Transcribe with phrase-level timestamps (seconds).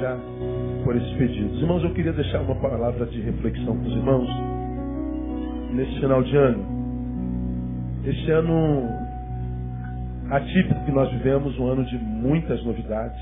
[0.00, 0.16] já
[0.84, 1.60] por esses pedidos.
[1.60, 4.28] Irmãos, eu queria deixar uma palavra de reflexão para os irmãos
[5.72, 6.64] nesse final de ano.
[8.04, 8.88] Este ano
[10.30, 13.20] atípico que nós vivemos, um ano de muitas novidades.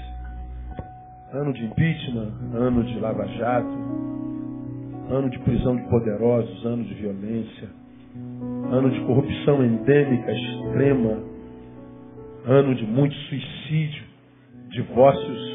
[1.32, 3.78] Ano de impeachment, ano de lava jato,
[5.10, 7.68] ano de prisão de poderosos, ano de violência,
[8.70, 11.18] ano de corrupção endêmica extrema,
[12.46, 14.04] ano de muito suicídio,
[14.70, 15.51] divórcios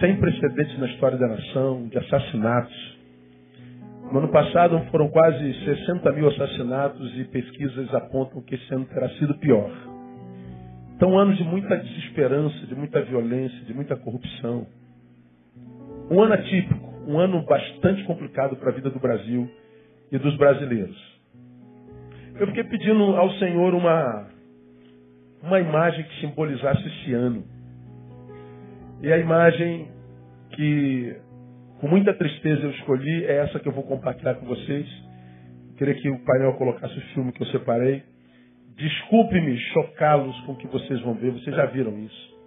[0.00, 2.98] sem precedentes na história da nação, de assassinatos.
[4.12, 9.08] No ano passado foram quase 60 mil assassinatos e pesquisas apontam que esse ano terá
[9.10, 9.70] sido pior.
[10.96, 14.66] Então, anos de muita desesperança, de muita violência, de muita corrupção.
[16.10, 19.48] Um ano atípico, um ano bastante complicado para a vida do Brasil
[20.10, 20.96] e dos brasileiros.
[22.38, 24.28] Eu fiquei pedindo ao Senhor uma,
[25.42, 27.44] uma imagem que simbolizasse esse ano.
[29.00, 29.88] E a imagem
[30.50, 31.16] que,
[31.80, 34.86] com muita tristeza, eu escolhi é essa que eu vou compartilhar com vocês.
[35.70, 38.02] Eu queria que o painel colocasse o filme que eu separei.
[38.76, 42.38] Desculpe-me chocá-los com o que vocês vão ver, vocês já viram isso.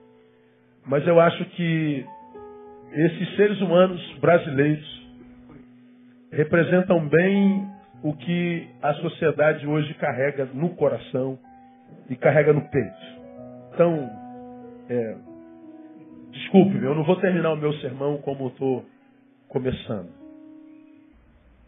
[0.85, 2.05] Mas eu acho que
[2.93, 5.01] esses seres humanos brasileiros
[6.31, 7.67] representam bem
[8.03, 11.37] o que a sociedade hoje carrega no coração
[12.09, 13.21] e carrega no peito.
[13.73, 14.09] Então,
[14.89, 15.30] é,
[16.31, 18.85] Desculpe, eu não vou terminar o meu sermão como estou
[19.49, 20.09] começando.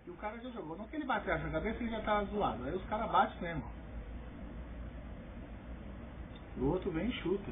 [0.08, 0.78] E o cara já jogou.
[0.78, 2.64] Não que ele bateu a cabeça, ele já estava zoado.
[2.64, 3.64] Aí os caras batem mesmo.
[6.58, 7.52] O outro vem e chuta.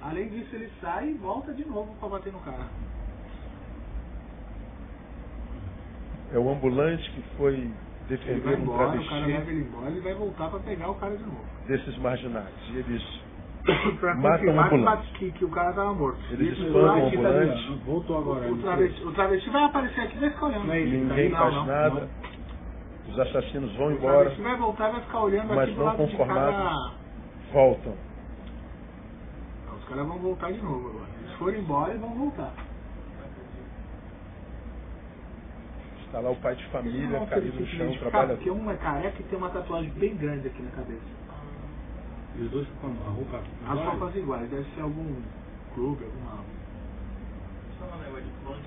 [0.00, 2.66] Além disso, ele sai e volta de novo para bater no cara.
[6.32, 7.70] É o ambulante que foi
[8.08, 9.06] defender um travesti.
[9.06, 11.44] O cara leva ele embora e vai voltar para pegar o cara de novo.
[11.66, 12.54] Desses marginais.
[12.70, 13.27] E eles
[14.00, 15.12] pra um ambulante.
[15.14, 16.18] Que, que o cara estava morto.
[16.30, 17.68] Eles espancam o ambulante.
[17.68, 18.52] Tá Voltou agora.
[18.52, 20.66] O travesti, o travesti vai aparecer aqui e vai ficar olhando.
[20.66, 22.00] Não é Ninguém não, faz não, nada.
[22.00, 23.12] Não.
[23.12, 24.16] Os assassinos vão o embora.
[24.16, 26.92] O travesti vai voltar e vai ficar olhando mas aqui do não lado de cada...
[27.52, 27.94] voltam.
[29.78, 31.08] Os caras vão voltar de novo agora.
[31.20, 32.52] Eles foram embora e vão voltar.
[36.04, 38.34] Está lá o pai de família, caído no chão, trabalha.
[38.34, 41.17] Porque um é careca e tem uma tatuagem bem grande aqui na cabeça.
[42.38, 45.20] E os dois com a roupa As roupas iguais, deve ser algum
[45.74, 46.44] clube, alguma.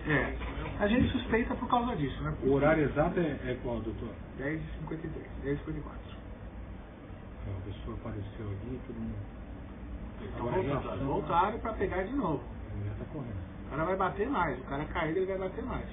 [0.07, 0.83] É.
[0.83, 2.35] A gente suspeita por causa disso, né?
[2.43, 4.09] O horário exato é, é qual, doutor?
[4.37, 5.09] 10h53,
[5.45, 5.83] 10h54.
[7.47, 9.15] A pessoa apareceu ali, todo mundo.
[10.21, 12.43] Então voltaram, voltaram para pegar de novo.
[12.85, 13.51] Já tá correndo.
[13.67, 15.87] O cara vai bater mais, o cara cair ele vai bater mais.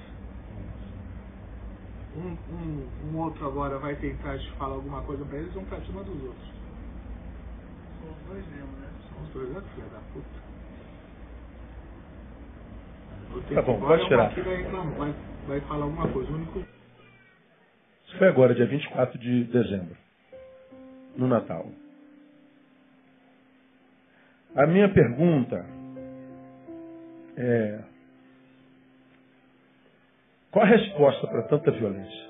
[2.17, 5.79] Um, um, um outro agora vai tentar te falar alguma coisa para eles, vão pra
[5.81, 6.58] cima dos outros
[8.29, 8.87] dois mesmo, né?
[9.09, 10.49] São os dois, né, filha da puta?
[13.55, 14.29] Tá bom, pode tirar.
[14.29, 15.15] Vai, vai,
[15.47, 16.31] vai falar alguma coisa.
[16.31, 16.59] O único...
[16.59, 19.95] Isso foi agora, dia 24 de dezembro,
[21.15, 21.67] no Natal.
[24.55, 25.63] A minha pergunta
[27.37, 27.83] é:
[30.51, 32.29] qual a resposta para tanta violência?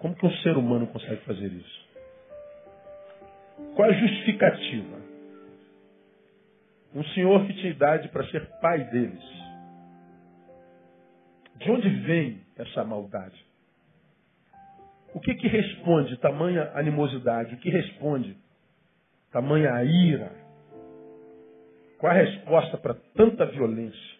[0.00, 1.93] Como que um ser humano consegue fazer isso?
[3.74, 5.02] Qual a justificativa?
[6.94, 9.24] Um senhor que tinha idade para ser pai deles.
[11.56, 13.44] De onde vem essa maldade?
[15.12, 17.54] O que que responde tamanha animosidade?
[17.54, 18.36] O que responde
[19.32, 20.30] tamanha ira?
[21.98, 24.14] Qual a resposta para tanta violência?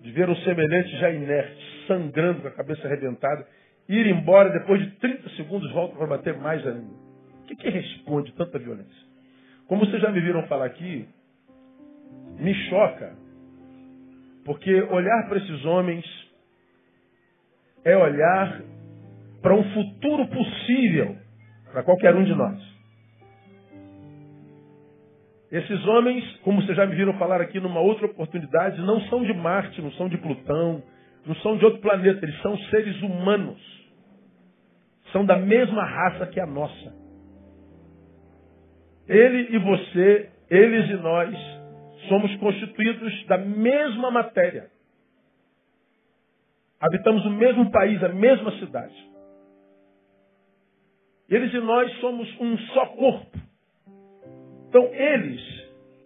[0.00, 3.46] De ver um semelhante já inerte, sangrando com a cabeça arrebentada,
[3.88, 7.03] ir embora depois de 30 segundos volta para bater mais ainda.
[7.44, 9.04] O que, que responde tanta violência?
[9.68, 11.06] Como vocês já me viram falar aqui,
[12.38, 13.14] me choca,
[14.46, 16.04] porque olhar para esses homens
[17.84, 18.62] é olhar
[19.42, 21.18] para um futuro possível
[21.70, 22.58] para qualquer um de nós.
[25.52, 29.34] Esses homens, como vocês já me viram falar aqui numa outra oportunidade, não são de
[29.34, 30.82] Marte, não são de Plutão,
[31.26, 33.60] não são de outro planeta, eles são seres humanos.
[35.12, 37.03] São da mesma raça que a nossa.
[39.08, 41.34] Ele e você, eles e nós,
[42.08, 44.70] somos constituídos da mesma matéria.
[46.80, 48.94] Habitamos o mesmo país, a mesma cidade.
[51.28, 53.38] Eles e nós somos um só corpo.
[54.68, 55.40] Então, eles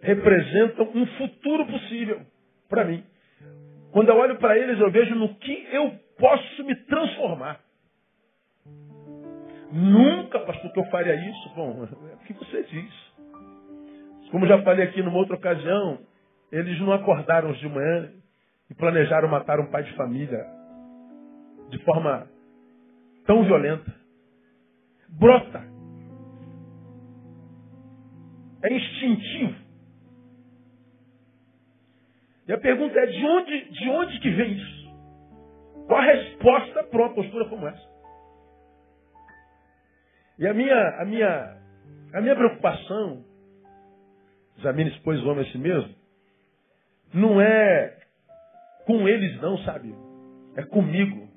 [0.01, 2.21] representam um futuro possível
[2.69, 3.03] para mim.
[3.91, 7.59] Quando eu olho para eles, eu vejo no que eu posso me transformar.
[9.71, 11.53] Nunca, pastor, que eu faria isso.
[11.55, 13.09] Bom, é o que você diz.
[14.31, 15.99] Como já falei aqui numa outra ocasião,
[16.51, 18.11] eles não acordaram de manhã
[18.69, 20.45] e planejaram matar um pai de família
[21.69, 22.27] de forma
[23.25, 23.93] tão violenta.
[25.09, 25.63] Brota.
[28.63, 29.55] É instintivo.
[32.47, 34.89] E a pergunta é de onde, de onde que vem isso?
[35.87, 37.98] Qual a resposta para uma postura como essa?
[40.39, 41.57] E a minha, a minha,
[42.13, 43.25] a minha preocupação,
[44.57, 45.93] examine expôs o homem a si mesmo,
[47.13, 47.97] não é
[48.85, 49.93] com eles não, sabe?
[50.55, 51.27] É comigo.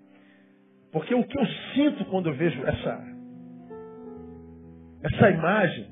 [0.93, 3.05] Porque o que eu sinto quando eu vejo essa,
[5.03, 5.91] essa imagem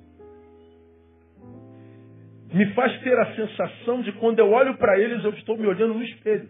[2.55, 5.95] me faz ter a sensação de quando eu olho para eles, eu estou me olhando
[5.95, 6.49] no espelho.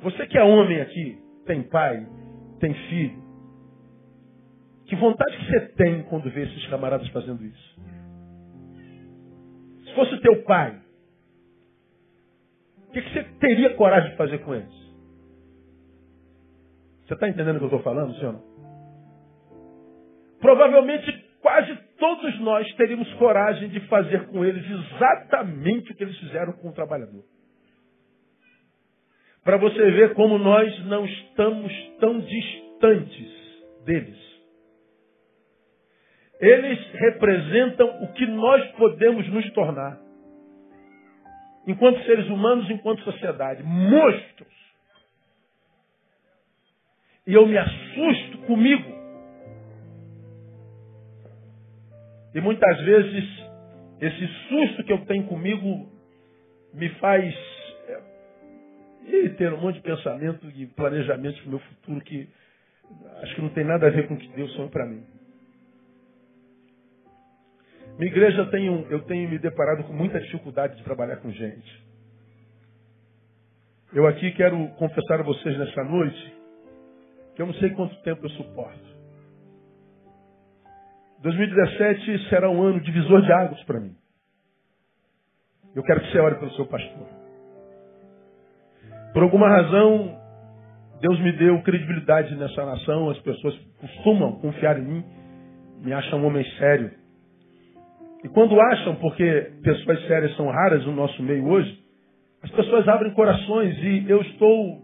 [0.00, 2.06] Você que é homem aqui, tem pai,
[2.58, 3.25] tem filho,
[4.86, 7.80] que vontade que você tem quando vê esses camaradas fazendo isso?
[9.84, 10.80] Se fosse teu pai,
[12.88, 14.86] o que, que você teria coragem de fazer com eles?
[17.06, 18.40] Você está entendendo o que eu estou falando, senhor?
[20.40, 26.52] Provavelmente quase todos nós teríamos coragem de fazer com eles exatamente o que eles fizeram
[26.54, 27.24] com o trabalhador.
[29.44, 33.32] Para você ver como nós não estamos tão distantes
[33.84, 34.35] deles.
[36.40, 39.98] Eles representam o que nós podemos nos tornar.
[41.66, 43.62] Enquanto seres humanos, enquanto sociedade.
[43.62, 44.54] Monstros.
[47.26, 48.94] E eu me assusto comigo.
[52.34, 53.24] E muitas vezes,
[54.00, 55.90] esse susto que eu tenho comigo
[56.72, 57.34] me faz
[57.88, 62.28] é, ter um monte de pensamento e planejamento para o meu futuro que
[63.22, 65.02] acho que não tem nada a ver com o que Deus sonhou para mim.
[67.98, 71.86] Minha igreja tenho, eu tenho me deparado com muita dificuldade de trabalhar com gente.
[73.92, 76.36] Eu aqui quero confessar a vocês nessa noite
[77.34, 78.96] que eu não sei quanto tempo eu suporto.
[81.20, 83.96] 2017 será um ano divisor de águas para mim.
[85.74, 87.08] Eu quero que você ore pelo seu pastor.
[89.12, 90.20] Por alguma razão,
[91.00, 95.04] Deus me deu credibilidade nessa nação, as pessoas costumam confiar em mim,
[95.82, 97.05] me acham um homem sério.
[98.24, 101.78] E quando acham, porque pessoas sérias são raras no nosso meio hoje,
[102.42, 104.82] as pessoas abrem corações e eu estou,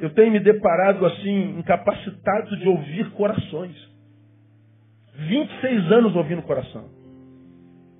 [0.00, 3.76] eu tenho me deparado assim, incapacitado de ouvir corações.
[5.16, 6.88] 26 anos ouvindo coração.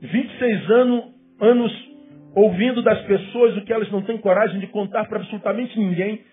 [0.01, 1.05] 26 anos,
[1.41, 1.91] anos
[2.35, 6.25] ouvindo das pessoas o que elas não têm coragem de contar para absolutamente ninguém,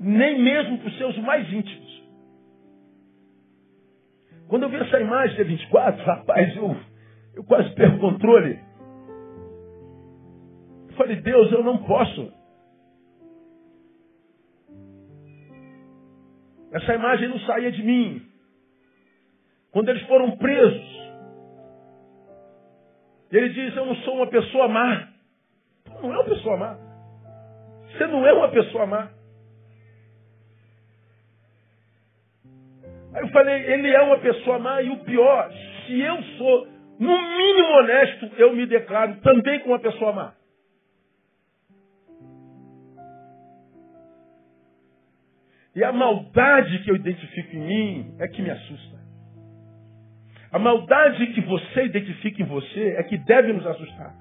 [0.00, 1.90] nem mesmo para os seus mais íntimos.
[4.48, 6.76] Quando eu vi essa imagem de 24, rapaz, eu
[7.40, 8.60] eu quase perco o controle.
[10.88, 12.30] Eu falei, Deus, eu não posso.
[16.72, 18.22] Essa imagem não saía de mim.
[19.72, 21.00] Quando eles foram presos,
[23.30, 25.08] ele diz: Eu não sou uma pessoa má.
[26.02, 26.78] Não é uma pessoa má.
[27.86, 29.10] Você não é uma pessoa má.
[33.14, 34.82] Aí eu falei: Ele é uma pessoa má.
[34.82, 35.50] E o pior,
[35.86, 40.34] se eu sou no mínimo honesto, eu me declaro também com uma pessoa má.
[45.74, 49.00] E a maldade que eu identifico em mim é que me assusta.
[50.52, 54.14] A maldade que você identifica em você é que deve nos assustar.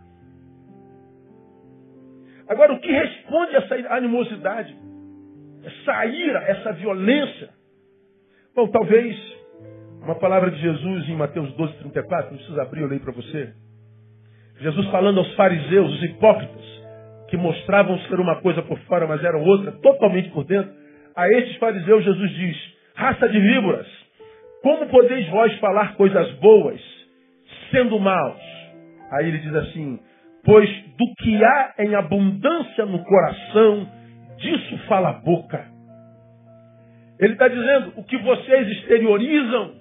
[2.47, 4.73] Agora, o que responde a essa animosidade,
[5.65, 7.49] essa ira, essa violência?
[8.55, 9.38] Bom, talvez
[10.09, 13.53] uma palavra de Jesus em Mateus 12, 34, não precisa abrir, eu leio para você.
[14.59, 16.65] Jesus falando aos fariseus, os hipócritas,
[17.27, 20.71] que mostravam ser uma coisa por fora, mas eram outra, totalmente por dentro.
[21.15, 22.57] A estes fariseus Jesus diz,
[22.95, 23.85] raça de víboras,
[24.63, 26.81] como podeis vós falar coisas boas,
[27.69, 28.41] sendo maus?
[29.11, 29.99] Aí ele diz assim,
[30.43, 33.87] pois do que há em abundância no coração,
[34.39, 35.67] disso fala a boca.
[37.19, 39.78] Ele está dizendo, o que vocês exteriorizam,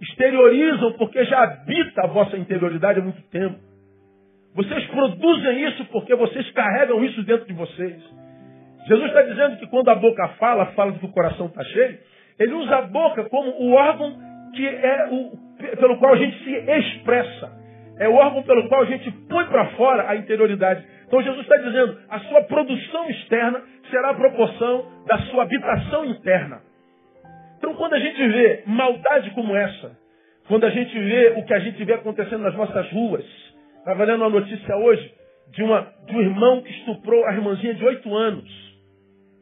[0.00, 3.58] exteriorizam porque já habita a vossa interioridade há muito tempo.
[4.54, 8.02] Vocês produzem isso porque vocês carregam isso dentro de vocês.
[8.86, 11.98] Jesus está dizendo que quando a boca fala, fala do que o coração está cheio.
[12.38, 14.16] Ele usa a boca como o órgão
[14.54, 17.52] que é o, pelo qual a gente se expressa.
[17.98, 20.84] É o órgão pelo qual a gente põe para fora a interioridade.
[21.06, 26.60] Então Jesus está dizendo, a sua produção externa será a proporção da sua habitação interna.
[27.64, 29.96] Então, quando a gente vê maldade como essa,
[30.48, 33.24] quando a gente vê o que a gente vê acontecendo nas nossas ruas,
[33.84, 35.12] Estava lendo uma notícia hoje
[35.50, 38.74] de, uma, de um irmão que estuprou a irmãzinha de 8 anos.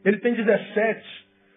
[0.05, 1.01] Ele tem 17.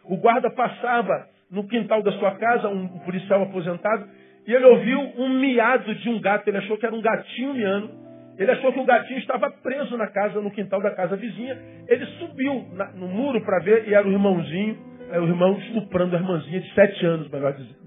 [0.04, 4.08] O guarda passava no quintal da sua casa, um, policial aposentado,
[4.46, 6.48] e ele ouviu um miado de um gato.
[6.48, 7.90] Ele achou que era um gatinho miando.
[8.38, 11.58] Ele achou que o gatinho estava preso na casa, no quintal da casa vizinha.
[11.88, 14.78] Ele subiu na, no muro para ver e era o irmãozinho,
[15.12, 17.86] é o irmão estuprando a irmãzinha de sete anos, melhor dizendo.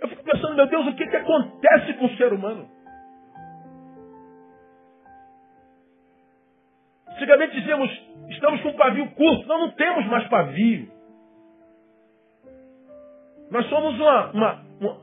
[0.00, 2.68] Eu fico pensando, meu Deus, o que, que acontece com o ser humano?
[7.08, 7.90] Antigamente dizíamos,
[8.30, 9.46] estamos com pavio curto.
[9.46, 10.88] Não, não temos mais pavio.
[13.50, 14.96] Nós somos uma, uma, uma,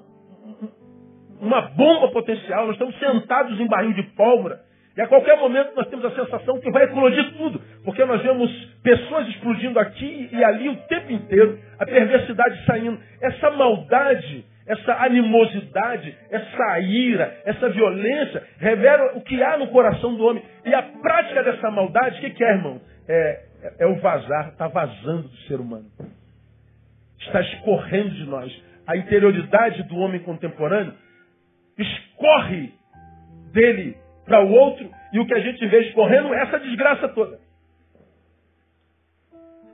[1.40, 2.66] uma bomba potencial.
[2.66, 4.60] Nós estamos sentados em barril de pólvora.
[4.98, 7.62] E a qualquer momento nós temos a sensação que vai eclodir tudo.
[7.84, 8.52] Porque nós vemos
[8.84, 11.60] pessoas explodindo aqui e ali o tempo inteiro.
[11.80, 13.00] A perversidade saindo.
[13.22, 20.24] Essa maldade essa animosidade, essa ira, essa violência, revela o que há no coração do
[20.24, 20.44] homem.
[20.64, 22.80] E a prática dessa maldade, o que, que é, irmão?
[23.08, 23.44] É,
[23.80, 25.88] é o vazar, está vazando do ser humano.
[27.20, 28.64] Está escorrendo de nós.
[28.86, 30.94] A interioridade do homem contemporâneo
[31.76, 32.72] escorre
[33.52, 37.40] dele para o outro, e o que a gente vê escorrendo é essa desgraça toda.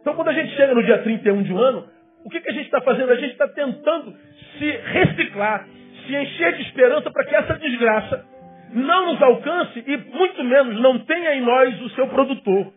[0.05, 1.89] Então, quando a gente chega no dia 31 de um ano,
[2.23, 3.11] o que, que a gente está fazendo?
[3.11, 4.15] A gente está tentando
[4.59, 5.67] se reciclar,
[6.05, 8.23] se encher de esperança para que essa desgraça
[8.71, 12.71] não nos alcance e, muito menos, não tenha em nós o seu produtor.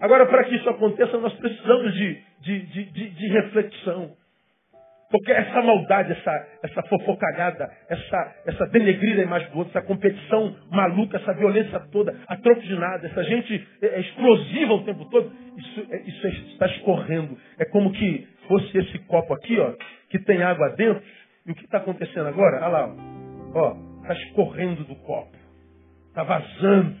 [0.00, 4.16] Agora, para que isso aconteça, nós precisamos de, de, de, de reflexão.
[5.12, 10.56] Porque essa maldade, essa, essa fofocalhada, essa, essa denegrir a imagem do outro, essa competição
[10.70, 15.04] maluca, essa violência toda, a troco de nada, essa gente é, é explosiva o tempo
[15.10, 17.36] todo, isso, é, isso está escorrendo.
[17.58, 19.74] É como que fosse esse copo aqui, ó,
[20.08, 21.02] que tem água dentro.
[21.44, 22.56] E o que está acontecendo agora?
[22.56, 22.96] Olha lá,
[23.54, 25.36] ó, está escorrendo do copo,
[26.08, 26.96] está vazando,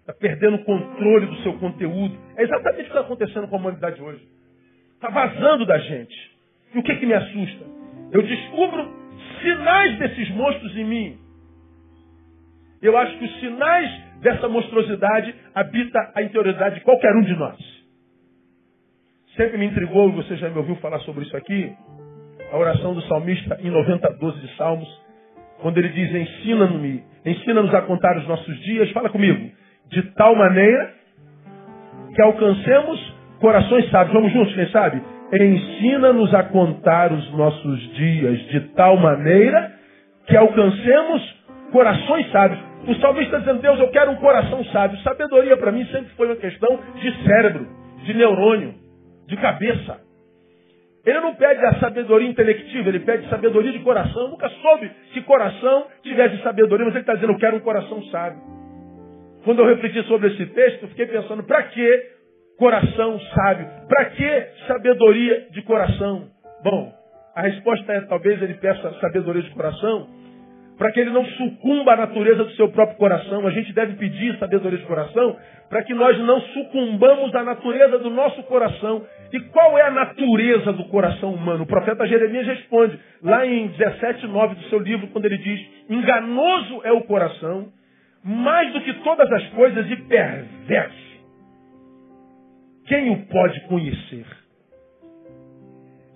[0.00, 2.18] está perdendo o controle do seu conteúdo.
[2.38, 4.26] É exatamente o que está acontecendo com a humanidade hoje.
[4.94, 6.33] Está vazando da gente.
[6.74, 7.64] E o que, que me assusta?
[8.12, 8.88] Eu descubro
[9.40, 11.18] sinais desses monstros em mim.
[12.82, 13.90] Eu acho que os sinais
[14.20, 17.56] dessa monstruosidade habita a interioridade de qualquer um de nós.
[19.36, 21.72] Sempre me intrigou, você já me ouviu falar sobre isso aqui,
[22.52, 24.88] a oração do salmista em 90, 12 de Salmos,
[25.60, 29.50] quando ele diz, ensina-nos ensina-nos a contar os nossos dias, fala comigo,
[29.88, 30.94] de tal maneira
[32.14, 34.14] que alcancemos corações sábios.
[34.14, 35.02] Vamos juntos, quem sabe?
[35.32, 39.72] Ensina-nos a contar os nossos dias de tal maneira
[40.26, 42.60] que alcancemos corações sábios.
[42.86, 44.98] O salmista dizendo, Deus, eu quero um coração sábio.
[44.98, 47.66] Sabedoria para mim sempre foi uma questão de cérebro,
[48.04, 48.74] de neurônio,
[49.26, 50.00] de cabeça.
[51.04, 54.22] Ele não pede a sabedoria intelectiva, ele pede sabedoria de coração.
[54.22, 58.02] Eu nunca soube que coração tivesse sabedoria, mas ele está dizendo, eu quero um coração
[58.04, 58.40] sábio.
[59.44, 62.13] Quando eu refleti sobre esse texto, fiquei pensando, para que
[62.58, 63.66] coração sábio.
[63.88, 66.28] Para que sabedoria de coração?
[66.62, 66.92] Bom,
[67.34, 70.08] a resposta é talvez ele peça sabedoria de coração
[70.78, 73.46] para que ele não sucumba à natureza do seu próprio coração.
[73.46, 75.36] A gente deve pedir sabedoria de coração
[75.68, 79.04] para que nós não sucumbamos à natureza do nosso coração.
[79.32, 81.64] E qual é a natureza do coração humano?
[81.64, 86.80] O profeta Jeremias responde lá em 17, 9 do seu livro, quando ele diz: Enganoso
[86.84, 87.68] é o coração,
[88.22, 91.13] mais do que todas as coisas, e perverso.
[92.86, 94.26] Quem o pode conhecer?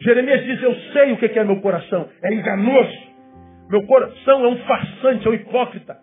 [0.00, 2.08] Jeremias diz: Eu sei o que é meu coração.
[2.22, 3.08] É enganoso.
[3.70, 5.98] Meu coração é um farsante, é um hipócrita.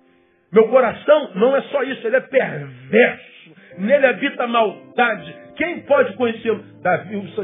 [0.52, 3.56] Meu coração não é só isso, ele é perverso.
[3.78, 5.36] Nele habita a maldade.
[5.56, 6.64] Quem pode conhecê-lo?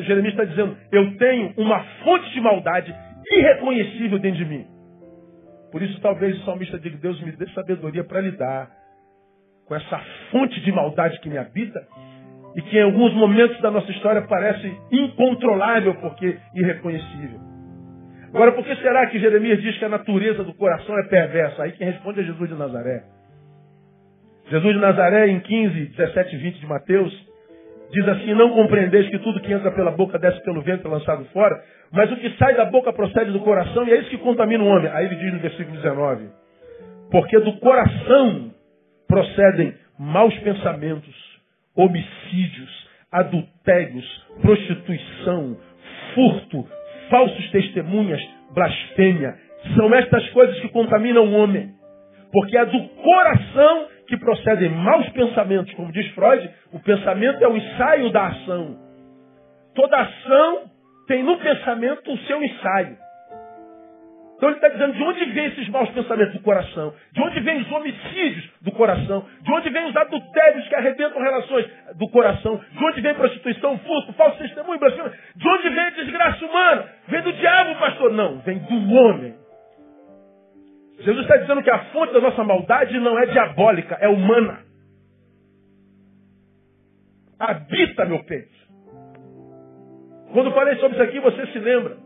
[0.02, 2.96] Jeremias está dizendo: Eu tenho uma fonte de maldade
[3.32, 4.68] irreconhecível dentro de mim.
[5.72, 8.70] Por isso, talvez o salmista diga: Deus me dê sabedoria para lidar
[9.68, 10.00] com essa
[10.32, 11.80] fonte de maldade que me habita
[12.56, 17.40] e que em alguns momentos da nossa história parece incontrolável porque irreconhecível.
[18.34, 21.64] Agora, por que será que Jeremias diz que a natureza do coração é perversa?
[21.64, 23.04] Aí quem responde é Jesus de Nazaré.
[24.50, 27.28] Jesus de Nazaré, em 15, 17 e 20 de Mateus,
[27.92, 31.26] diz assim: Não compreendeis que tudo que entra pela boca desce pelo vento é lançado
[31.26, 34.64] fora, mas o que sai da boca procede do coração e é isso que contamina
[34.64, 34.90] o homem.
[34.92, 36.30] Aí ele diz no versículo 19:
[37.12, 38.52] Porque do coração
[39.08, 41.31] procedem maus pensamentos,
[41.76, 44.06] homicídios, adultérios,
[44.42, 45.58] prostituição,
[46.14, 46.68] furto,
[47.10, 48.22] falsos testemunhas,
[48.54, 49.36] blasfêmia.
[49.76, 51.72] São estas coisas que contaminam o homem.
[52.32, 55.74] Porque é do coração que procedem maus pensamentos.
[55.74, 58.78] Como diz Freud, o pensamento é o ensaio da ação.
[59.76, 60.72] Toda ação
[61.08, 62.98] tem no pensamento o seu ensaio.
[64.42, 67.62] Então ele está dizendo de onde vêm esses maus pensamentos do coração, de onde vêm
[67.62, 72.84] os homicídios do coração, de onde vêm os adultérios que arrebentam relações do coração, de
[72.84, 76.90] onde vem prostituição, furto, falso testemunho, blasfêmia, de onde vem a desgraça humana?
[77.08, 78.14] Vem do diabo, pastor?
[78.14, 79.36] Não, vem do homem.
[81.02, 84.58] Jesus está dizendo que a fonte da nossa maldade não é diabólica, é humana.
[87.38, 88.58] Habita meu peito.
[90.34, 92.01] Quando falei sobre isso aqui, você se lembra.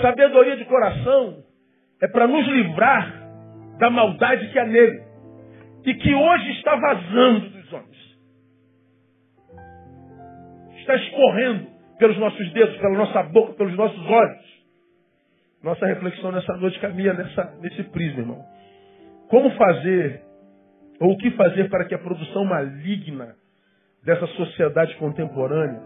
[0.00, 1.44] Sabedoria de coração
[2.00, 3.12] é para nos livrar
[3.78, 5.02] da maldade que há nele
[5.84, 8.18] e que hoje está vazando dos homens.
[10.78, 11.66] Está escorrendo
[11.98, 14.50] pelos nossos dedos, pela nossa boca, pelos nossos olhos.
[15.62, 18.44] Nossa reflexão nessa noite caminha nessa, nesse prisma, irmão.
[19.28, 20.22] Como fazer,
[20.98, 23.36] ou o que fazer para que a produção maligna
[24.02, 25.80] dessa sociedade contemporânea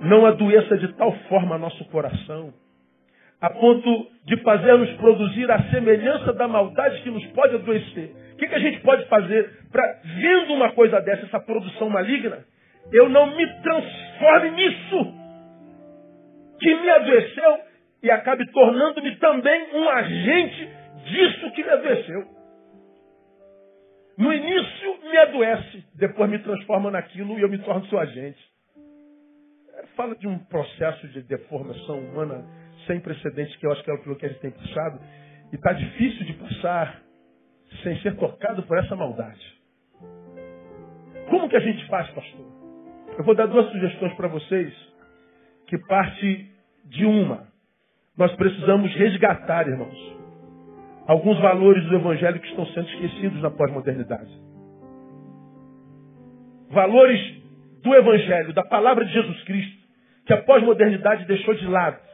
[0.00, 2.52] não adoeça de tal forma nosso coração
[3.42, 8.14] a ponto de fazer-nos produzir a semelhança da maldade que nos pode adoecer.
[8.34, 12.44] O que, que a gente pode fazer para, vendo uma coisa dessa, essa produção maligna,
[12.92, 15.14] eu não me transforme nisso
[16.60, 17.58] que me adoeceu
[18.04, 20.70] e acabe tornando-me também um agente
[21.04, 22.24] disso que me adoeceu.
[24.18, 28.40] No início me adoece, depois me transforma naquilo e eu me torno seu agente.
[29.96, 34.16] Fala de um processo de deformação humana sem precedentes, que eu acho que é o
[34.16, 35.00] que gente tem puxado,
[35.52, 37.02] e está difícil de passar
[37.82, 39.60] sem ser tocado por essa maldade.
[41.28, 42.46] Como que a gente faz, pastor?
[43.18, 44.72] Eu vou dar duas sugestões para vocês,
[45.66, 46.50] que parte
[46.84, 47.46] de uma.
[48.16, 50.16] Nós precisamos resgatar, irmãos,
[51.06, 54.30] alguns valores do Evangelho que estão sendo esquecidos na pós-modernidade.
[56.70, 57.42] Valores
[57.82, 59.82] do Evangelho, da palavra de Jesus Cristo,
[60.26, 62.11] que a pós-modernidade deixou de lado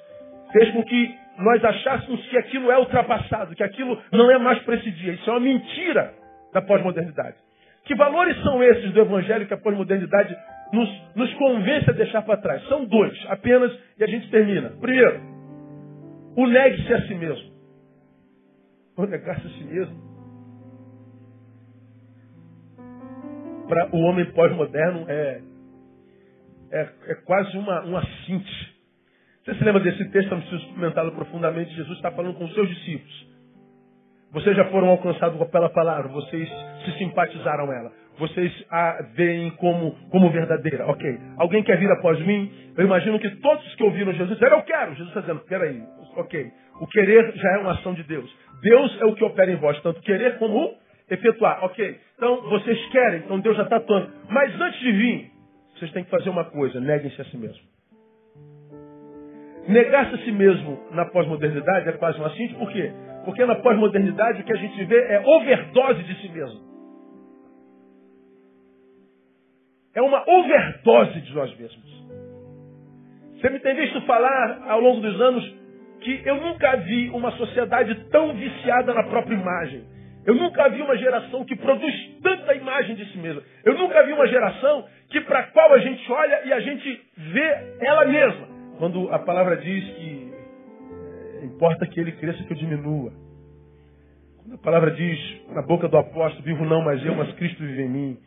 [0.52, 4.74] fez com que nós achássemos que aquilo é ultrapassado, que aquilo não é mais para
[4.74, 5.12] esse dia.
[5.12, 6.12] Isso é uma mentira
[6.52, 7.36] da pós-modernidade.
[7.84, 10.36] Que valores são esses do Evangelho que a pós-modernidade
[10.72, 12.62] nos, nos convence a deixar para trás?
[12.68, 14.70] São dois, apenas, e a gente termina.
[14.80, 15.20] Primeiro,
[16.36, 17.52] o negue-se a si mesmo.
[18.96, 20.08] O negar-se a si mesmo.
[23.68, 25.40] Para o homem pós-moderno é,
[26.72, 28.77] é, é quase uma, uma cinte
[29.48, 30.36] você se lembra desse texto?
[30.36, 31.74] Preciso comentá-lo profundamente.
[31.74, 33.28] Jesus está falando com os seus discípulos.
[34.30, 36.46] Vocês já foram alcançados pela palavra, vocês
[36.84, 40.86] se simpatizaram ela, vocês a veem como, como verdadeira.
[40.88, 41.18] Ok.
[41.38, 42.52] Alguém quer vir após mim?
[42.76, 44.90] Eu imagino que todos que ouviram Jesus disseram, eu quero.
[44.90, 45.82] Jesus está dizendo, peraí,
[46.16, 46.50] ok.
[46.82, 48.30] O querer já é uma ação de Deus.
[48.60, 50.74] Deus é o que opera em vós, tanto querer como
[51.08, 51.64] efetuar.
[51.64, 51.98] Ok.
[52.18, 54.12] Então, vocês querem, então Deus já está atuando.
[54.28, 55.30] Mas antes de vir,
[55.74, 57.67] vocês têm que fazer uma coisa, neguem-se a si mesmo.
[59.68, 62.90] Negar-se a si mesmo na pós-modernidade é quase uma síntese, por quê?
[63.26, 66.60] Porque na pós-modernidade o que a gente vê é overdose de si mesmo.
[69.94, 71.98] É uma overdose de nós mesmos.
[73.34, 75.56] Você me tem visto falar ao longo dos anos
[76.00, 79.84] que eu nunca vi uma sociedade tão viciada na própria imagem.
[80.24, 83.42] Eu nunca vi uma geração que produz tanta imagem de si mesma.
[83.64, 87.76] Eu nunca vi uma geração que para qual a gente olha e a gente vê
[87.80, 88.57] ela mesma.
[88.78, 90.32] Quando a palavra diz que
[91.40, 93.12] é, importa que ele cresça que eu diminua.
[94.38, 95.18] Quando a palavra diz
[95.50, 98.18] na boca do apóstolo, vivo não mais eu, mas Cristo vive em mim.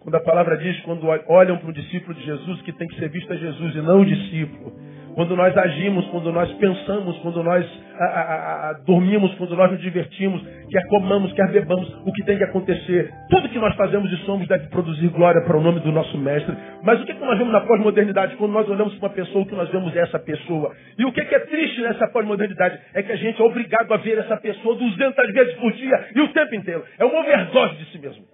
[0.00, 3.10] Quando a palavra diz, quando olham para um discípulo de Jesus, que tem que ser
[3.10, 4.72] visto a Jesus e não o discípulo.
[5.14, 7.66] Quando nós agimos, quando nós pensamos, quando nós
[7.98, 12.38] a, a, a, dormimos, quando nós nos divertimos, quer comamos, quer bebamos, o que tem
[12.38, 13.12] que acontecer.
[13.28, 16.56] Tudo que nós fazemos e somos deve produzir glória para o nome do nosso Mestre.
[16.82, 18.36] Mas o que, que nós vemos na pós-modernidade?
[18.36, 20.74] Quando nós olhamos para uma pessoa, o que nós vemos é essa pessoa.
[20.98, 22.78] E o que, que é triste nessa pós-modernidade?
[22.94, 26.20] É que a gente é obrigado a ver essa pessoa 200 vezes por dia e
[26.20, 26.84] o tempo inteiro.
[26.98, 28.24] É uma overdose de si mesmo.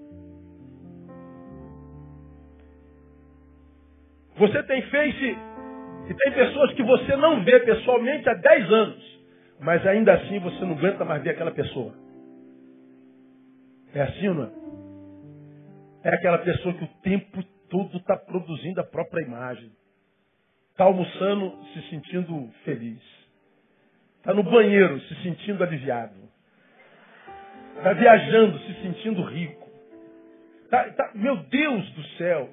[4.39, 5.37] Você tem Face
[6.09, 9.21] e tem pessoas que você não vê pessoalmente há 10 anos,
[9.61, 11.95] mas ainda assim você não aguenta mais ver aquela pessoa.
[13.95, 16.11] É assim ou não é?
[16.11, 19.73] É aquela pessoa que o tempo todo está produzindo a própria imagem.
[20.71, 23.01] Está almoçando se sentindo feliz.
[24.19, 26.14] Está no banheiro se sentindo aliviado.
[27.77, 29.66] Está viajando se sentindo rico.
[30.71, 32.51] Tá, tá, meu Deus do céu!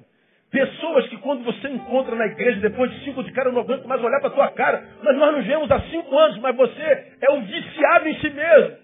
[0.54, 3.88] Pessoas que quando você encontra na igreja, depois de cinco de cara, eu não aguento
[3.88, 4.86] mais olhar para tua cara.
[5.02, 8.76] Mas nós nos vemos há cinco anos, mas você é um viciado em si mesmo.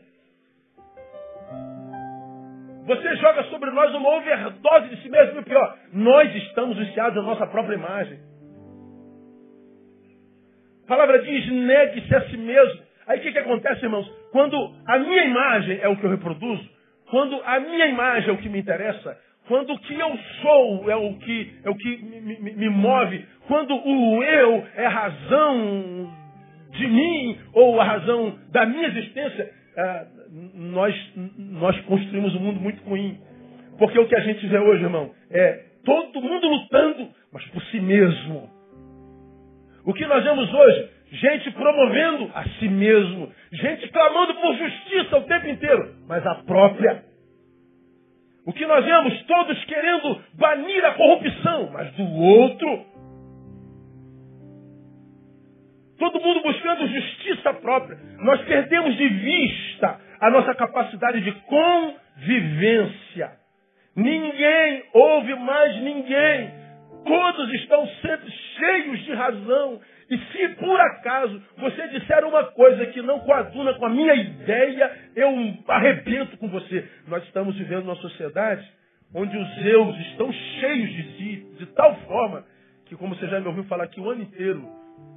[2.86, 5.36] Você joga sobre nós uma overdose de si mesmo.
[5.36, 8.18] E o pior, nós estamos viciados na nossa própria imagem.
[10.82, 12.82] A palavra diz, negue-se a si mesmo.
[13.06, 14.10] Aí o que, que acontece, irmãos?
[14.32, 14.56] Quando
[14.88, 16.68] a minha imagem é o que eu reproduzo,
[17.08, 19.16] quando a minha imagem é o que me interessa,
[19.50, 23.26] quando o que eu sou é o que, é o que me, me, me move,
[23.48, 26.14] quando o eu é a razão
[26.70, 30.06] de mim ou a razão da minha existência, ah,
[30.54, 30.94] nós,
[31.36, 33.18] nós construímos um mundo muito ruim.
[33.76, 37.80] Porque o que a gente vê hoje, irmão, é todo mundo lutando, mas por si
[37.80, 38.48] mesmo.
[39.84, 40.90] O que nós vemos hoje?
[41.10, 43.32] Gente promovendo a si mesmo.
[43.50, 47.09] Gente clamando por justiça o tempo inteiro, mas a própria.
[48.46, 49.22] O que nós vemos?
[49.24, 52.86] Todos querendo banir a corrupção, mas do outro.
[55.98, 57.98] Todo mundo buscando justiça própria.
[58.20, 63.32] Nós perdemos de vista a nossa capacidade de convivência.
[63.94, 66.50] Ninguém ouve mais ninguém.
[67.04, 69.80] Todos estão sempre cheios de razão.
[70.10, 75.28] E se por acaso você disser uma coisa que coaduna com a minha ideia, eu
[75.68, 76.88] arrebento com você.
[77.08, 78.66] Nós estamos vivendo uma sociedade
[79.14, 82.44] onde os eus estão cheios de si, de tal forma
[82.86, 84.68] que, como você já me ouviu falar aqui o ano inteiro,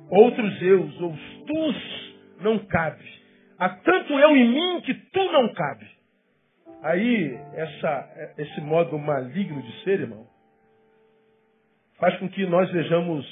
[0.09, 3.03] outros eus, ou os tus, não cabe.
[3.57, 5.87] Há tanto eu em mim que tu não cabe.
[6.81, 10.27] Aí, essa, esse modo maligno de ser, irmão,
[11.97, 13.25] faz com que nós vejamos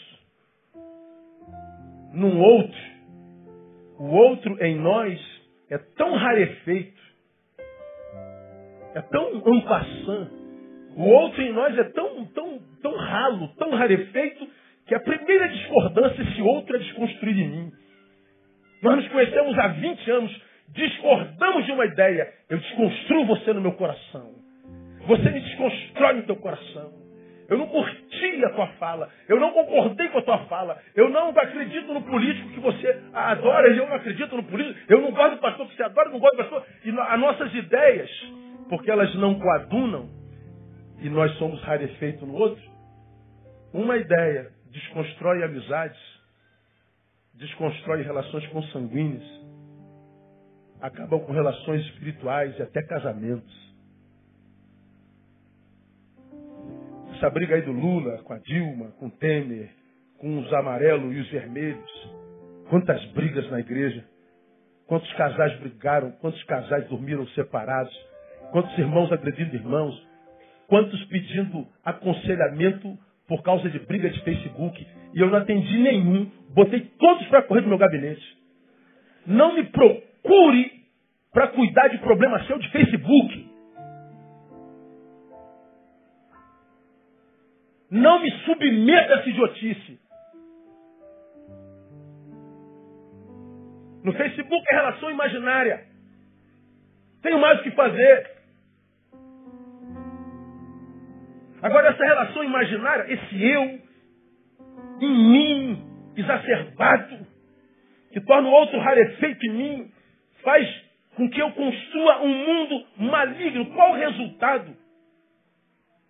[2.14, 2.91] num outro,
[4.02, 5.22] o outro em nós
[5.70, 7.02] é tão rarefeito,
[8.96, 10.28] é tão ampassant,
[10.98, 14.48] o outro em nós é tão, tão, tão ralo, tão rarefeito,
[14.88, 17.72] que a primeira discordância, esse outro é desconstruído em mim.
[18.82, 23.74] Nós nos conhecemos há 20 anos, discordamos de uma ideia, eu desconstruo você no meu
[23.74, 24.32] coração.
[25.06, 27.01] Você me desconstrói no teu coração.
[27.52, 29.10] Eu não curti a tua fala.
[29.28, 30.82] Eu não concordei com a tua fala.
[30.96, 33.68] Eu não acredito no político que você adora.
[33.68, 34.80] Eu não acredito no político.
[34.88, 36.08] Eu não gosto do pastor que você adora.
[36.08, 36.66] Eu não gosto do pastor.
[36.86, 38.10] E as nossas ideias,
[38.70, 40.10] porque elas não coadunam,
[41.02, 42.64] e nós somos rarefeitos no outro,
[43.74, 46.00] uma ideia desconstrói amizades,
[47.34, 49.28] desconstrói relações consanguíneas,
[50.80, 53.61] acabam com relações espirituais e até casamentos.
[57.22, 59.70] Essa briga aí do Lula com a Dilma, com o Temer,
[60.18, 62.10] com os amarelos e os vermelhos.
[62.68, 64.04] Quantas brigas na igreja.
[64.88, 67.96] Quantos casais brigaram, quantos casais dormiram separados,
[68.52, 69.94] quantos irmãos agredindo irmãos,
[70.66, 74.84] quantos pedindo aconselhamento por causa de briga de Facebook.
[75.14, 78.26] E eu não atendi nenhum, botei todos para correr do meu gabinete.
[79.28, 80.72] Não me procure
[81.32, 83.51] para cuidar de problema seu de Facebook.
[87.92, 90.00] Não me submeta a essa idiotice.
[94.02, 95.86] No Facebook é relação imaginária.
[97.22, 98.32] Tenho mais o que fazer.
[101.62, 103.80] Agora, essa relação imaginária, esse eu,
[105.02, 107.28] em mim, exacerbado,
[108.12, 109.92] que torna o outro rarefeito em mim,
[110.42, 110.68] faz
[111.16, 113.66] com que eu construa um mundo maligno.
[113.74, 114.81] Qual o resultado?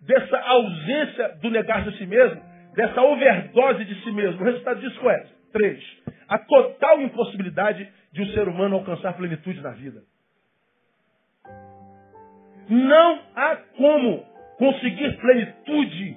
[0.06, 2.40] Dessa ausência do negar de si mesmo,
[2.74, 4.40] dessa overdose de si mesmo.
[4.40, 5.82] O resultado disso é, três,
[6.28, 10.02] a total impossibilidade de um ser humano alcançar plenitude na vida.
[12.68, 14.24] Não há como
[14.58, 16.16] conseguir plenitude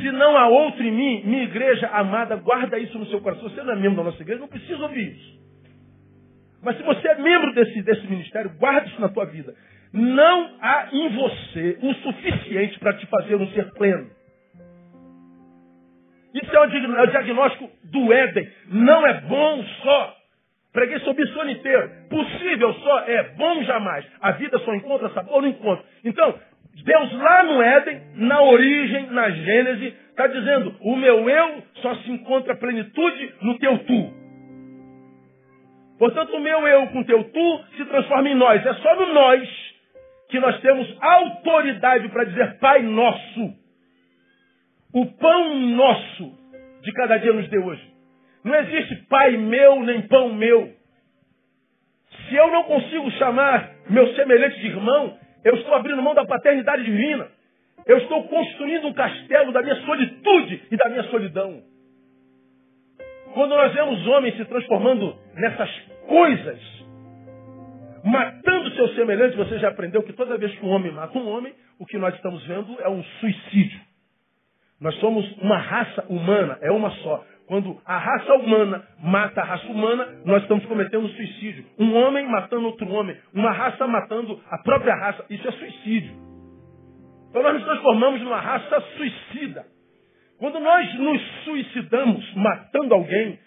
[0.00, 1.22] se não há outro em mim.
[1.24, 3.48] Minha igreja amada, guarda isso no seu coração.
[3.48, 5.44] Você não é membro da nossa igreja, não precisa ouvir isso.
[6.62, 9.54] Mas se você é membro desse, desse ministério, guarda isso na tua vida.
[9.94, 14.10] Não há em você o suficiente para te fazer um ser pleno.
[16.34, 18.50] Isso é o diagnóstico do Éden.
[18.66, 20.16] Não é bom só.
[20.72, 21.88] Preguei sobre isso o ano inteiro.
[22.10, 24.04] Possível só é bom jamais.
[24.20, 25.84] A vida só encontra sabor no encontro.
[26.04, 26.34] Então,
[26.84, 32.10] Deus lá no Éden, na origem, na Gênese, está dizendo: o meu eu só se
[32.10, 34.12] encontra plenitude no teu tu.
[36.00, 38.66] Portanto, o meu eu com teu tu se transforma em nós.
[38.66, 39.63] É só no nós
[40.28, 43.54] que nós temos autoridade para dizer Pai nosso.
[44.92, 46.38] O pão nosso
[46.82, 47.94] de cada dia nos deu hoje.
[48.44, 50.70] Não existe pai meu nem pão meu.
[52.28, 56.84] Se eu não consigo chamar meu semelhante de irmão, eu estou abrindo mão da paternidade
[56.84, 57.26] divina.
[57.86, 61.62] Eu estou construindo um castelo da minha solitude e da minha solidão.
[63.32, 65.70] Quando nós vemos homens se transformando nessas
[66.06, 66.73] coisas,
[68.04, 71.54] matando seu semelhante, você já aprendeu que toda vez que um homem mata um homem,
[71.78, 73.80] o que nós estamos vendo é um suicídio.
[74.80, 77.24] Nós somos uma raça humana, é uma só.
[77.46, 81.64] Quando a raça humana mata a raça humana, nós estamos cometendo suicídio.
[81.78, 86.14] Um homem matando outro homem, uma raça matando a própria raça, isso é suicídio.
[87.30, 89.66] Então nós nos transformamos numa raça suicida.
[90.38, 93.38] Quando nós nos suicidamos matando alguém,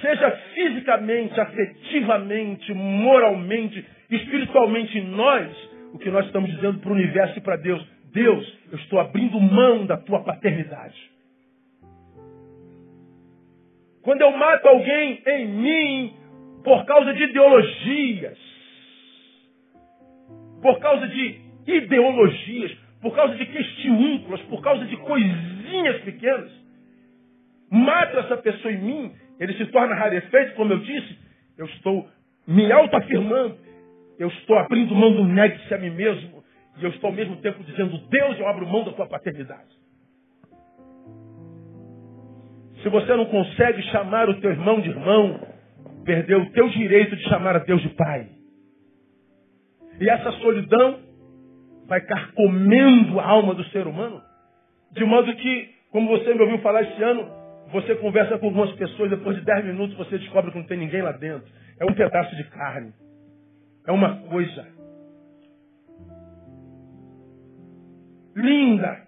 [0.00, 7.38] seja fisicamente, afetivamente, moralmente, espiritualmente em nós, o que nós estamos dizendo para o universo
[7.38, 11.10] e para Deus, Deus, eu estou abrindo mão da tua paternidade.
[14.02, 16.14] Quando eu mato alguém em mim
[16.64, 18.38] por causa de ideologias,
[20.62, 26.50] por causa de ideologias, por causa de questiúnculas, por causa de coisinhas pequenas,
[27.70, 31.18] mato essa pessoa em mim, ele se torna rarefeito, como eu disse,
[31.56, 32.06] eu estou
[32.46, 33.56] me autoafirmando,
[34.18, 36.44] eu estou abrindo mão do negue-se a mim mesmo,
[36.78, 39.80] e eu estou ao mesmo tempo dizendo, Deus, eu abro mão da tua paternidade.
[42.82, 45.40] Se você não consegue chamar o teu irmão de irmão,
[46.04, 48.28] perdeu o teu direito de chamar a Deus de pai.
[50.00, 50.98] E essa solidão
[51.86, 54.20] vai carcomendo a alma do ser humano,
[54.92, 57.39] de modo que, como você me ouviu falar esse ano,
[57.72, 61.02] você conversa com algumas pessoas, depois de 10 minutos você descobre que não tem ninguém
[61.02, 61.48] lá dentro.
[61.78, 62.92] É um pedaço de carne.
[63.86, 64.66] É uma coisa.
[68.36, 69.06] Linda,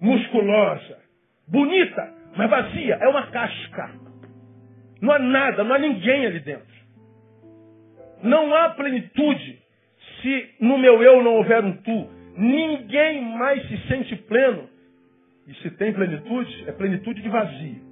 [0.00, 0.98] musculosa,
[1.46, 3.90] bonita, mas vazia, é uma casca.
[5.00, 6.74] Não há nada, não há ninguém ali dentro.
[8.22, 9.62] Não há plenitude
[10.22, 12.10] se no meu eu não houver um tu.
[12.36, 14.68] Ninguém mais se sente pleno.
[15.46, 17.82] E se tem plenitude, é plenitude de vazio.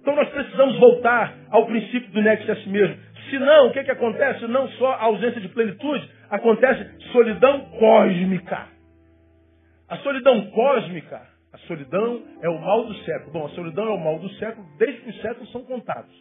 [0.00, 2.96] Então nós precisamos voltar ao princípio do nexo a si mesmo.
[3.30, 4.46] Senão, o que, que acontece?
[4.46, 8.66] Não só a ausência de plenitude, acontece solidão cósmica.
[9.88, 13.32] A solidão cósmica a solidão é o mal do século.
[13.32, 16.14] Bom, a solidão é o mal do século desde que os séculos são contados.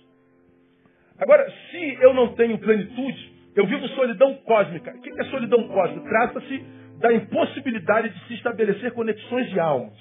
[1.20, 4.92] Agora, se eu não tenho plenitude, eu vivo solidão cósmica.
[4.92, 6.10] O que é solidão cósmica?
[6.10, 6.66] Trata-se
[7.00, 9.98] da impossibilidade de se estabelecer conexões de almas.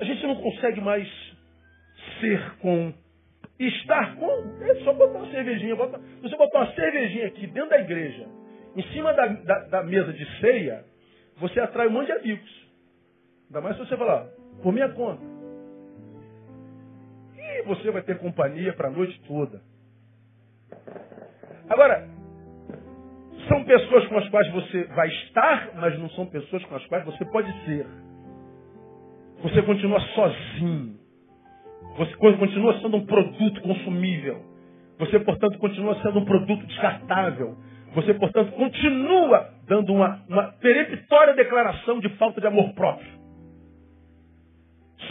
[0.00, 1.08] A gente não consegue mais
[2.20, 2.92] ser com.
[3.58, 4.64] Estar com.
[4.64, 5.76] É só botar uma cervejinha.
[5.76, 8.26] Bota, você botar uma cervejinha aqui dentro da igreja,
[8.76, 10.84] em cima da, da, da mesa de ceia,
[11.38, 12.68] você atrai um monte de amigos.
[13.48, 14.26] Ainda mais se você falar,
[14.62, 15.22] por minha conta.
[17.36, 19.60] E você vai ter companhia para a noite toda.
[21.68, 22.08] Agora,
[23.46, 27.04] são pessoas com as quais você vai estar, mas não são pessoas com as quais
[27.04, 27.86] você pode ser.
[29.42, 30.98] Você continua sozinho.
[31.96, 34.42] Você continua sendo um produto consumível.
[34.98, 37.56] Você, portanto, continua sendo um produto descartável.
[37.94, 43.08] Você, portanto, continua dando uma, uma peremptória declaração de falta de amor próprio.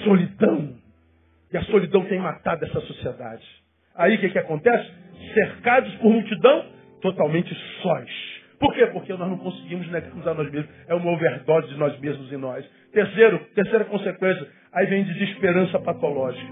[0.03, 0.75] Solidão.
[1.51, 3.45] E a solidão tem matado essa sociedade.
[3.95, 4.91] Aí o que, que acontece?
[5.33, 6.65] Cercados por multidão,
[7.01, 8.09] totalmente sós.
[8.59, 8.87] Por quê?
[8.87, 10.69] Porque nós não conseguimos negarmos a nós mesmos.
[10.87, 12.65] É uma overdose de nós mesmos em nós.
[12.91, 16.51] Terceiro, terceira consequência, aí vem desesperança patológica.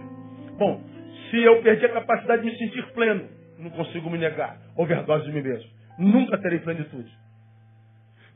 [0.57, 0.81] Bom,
[1.29, 3.27] se eu perdi a capacidade de me sentir pleno,
[3.57, 4.57] não consigo me negar.
[4.77, 7.11] Overdose de mim mesmo nunca terei plenitude.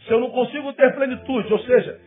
[0.05, 1.99] Se eu não consigo ter plenitude, ou seja,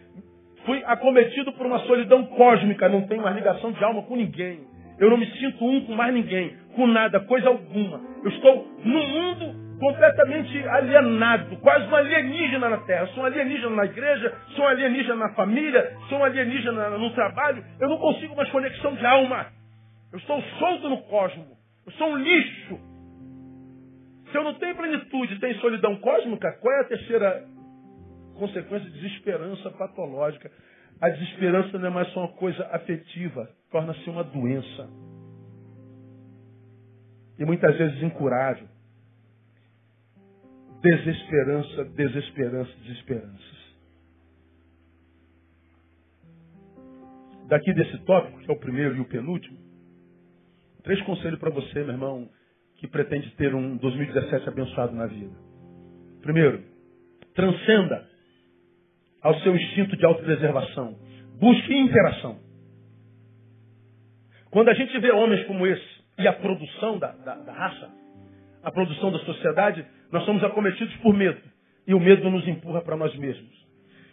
[0.64, 4.60] fui acometido por uma solidão cósmica, não tenho mais ligação de alma com ninguém.
[4.98, 8.00] Eu não me sinto um com mais ninguém, com nada, coisa alguma.
[8.24, 13.08] Eu estou num mundo completamente alienado, quase um alienígena na terra.
[13.08, 17.64] Sou um alienígena na igreja, sou um alienígena na família, sou um alienígena no trabalho.
[17.80, 19.48] Eu não consigo mais conexão de alma.
[20.12, 21.48] Eu estou solto no cosmos.
[21.84, 22.78] Eu sou um lixo.
[24.30, 27.44] Se eu não tenho plenitude, tenho solidão cósmica, qual é a terceira
[28.38, 28.88] consequência?
[28.88, 30.48] Desesperança patológica.
[31.00, 34.88] A desesperança não é mais só uma coisa afetiva, torna-se uma doença.
[37.36, 38.68] E muitas vezes incurável.
[40.82, 43.62] Desesperança, desesperança, desesperanças.
[47.48, 49.58] Daqui desse tópico, que é o primeiro e o penúltimo,
[50.82, 52.28] três conselhos para você, meu irmão,
[52.78, 55.36] que pretende ter um 2017 abençoado na vida.
[56.20, 56.64] Primeiro,
[57.34, 58.08] transcenda
[59.22, 60.98] ao seu instinto de autopreservação.
[61.38, 62.40] Busque interação.
[64.50, 68.01] Quando a gente vê homens como esse e a produção da, da, da raça,
[68.62, 71.40] a produção da sociedade, nós somos acometidos por medo.
[71.87, 73.51] E o medo nos empurra para nós mesmos.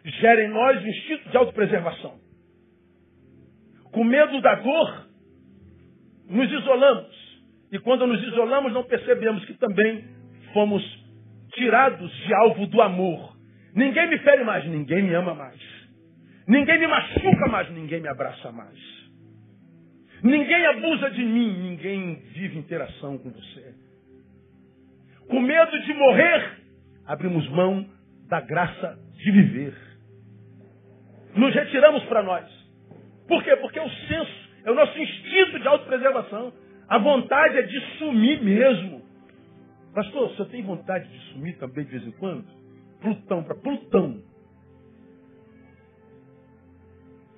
[0.04, 2.20] Gera em nós o instinto de autopreservação.
[3.92, 5.08] Com medo da dor,
[6.30, 7.20] nos isolamos.
[7.72, 10.04] E quando nos isolamos, não percebemos que também
[10.54, 10.84] fomos
[11.54, 13.38] tirados de alvo do amor.
[13.76, 15.60] Ninguém me fere mais, ninguém me ama mais.
[16.48, 18.78] Ninguém me machuca mais, ninguém me abraça mais.
[20.24, 23.76] Ninguém abusa de mim, ninguém vive interação com você.
[25.30, 26.60] Com medo de morrer,
[27.06, 27.86] abrimos mão
[28.28, 29.74] da graça de viver.
[31.36, 32.46] Nos retiramos para nós.
[33.28, 33.56] Por quê?
[33.58, 36.52] Porque é o senso, é o nosso instinto de autopreservação.
[36.88, 39.04] A vontade é de sumir mesmo.
[39.94, 42.46] Pastor, você tem vontade de sumir também de vez em quando?
[43.00, 44.22] Plutão para Plutão.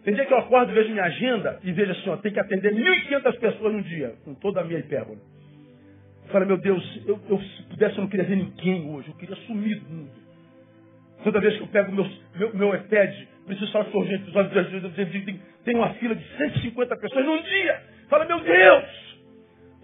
[0.03, 2.73] Tem dia que eu acordo, vejo minha agenda e vejo assim, ó, tem que atender
[2.73, 5.19] 1.500 pessoas num dia, com toda a minha hipérbole.
[6.31, 9.35] Fala, meu Deus, eu, eu, se pudesse eu não queria ver ninguém hoje, eu queria
[9.47, 10.11] sumir do mundo.
[11.23, 13.13] Toda vez que eu pego meu, meu, meu iPad,
[13.45, 14.31] preciso falar com urgente,
[15.63, 17.81] tem uma fila de 150 pessoas num dia.
[18.09, 18.85] Fala, meu Deus,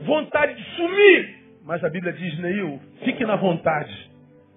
[0.02, 1.38] vontade de sumir.
[1.64, 3.94] Mas a Bíblia diz, Neil, fique na vontade,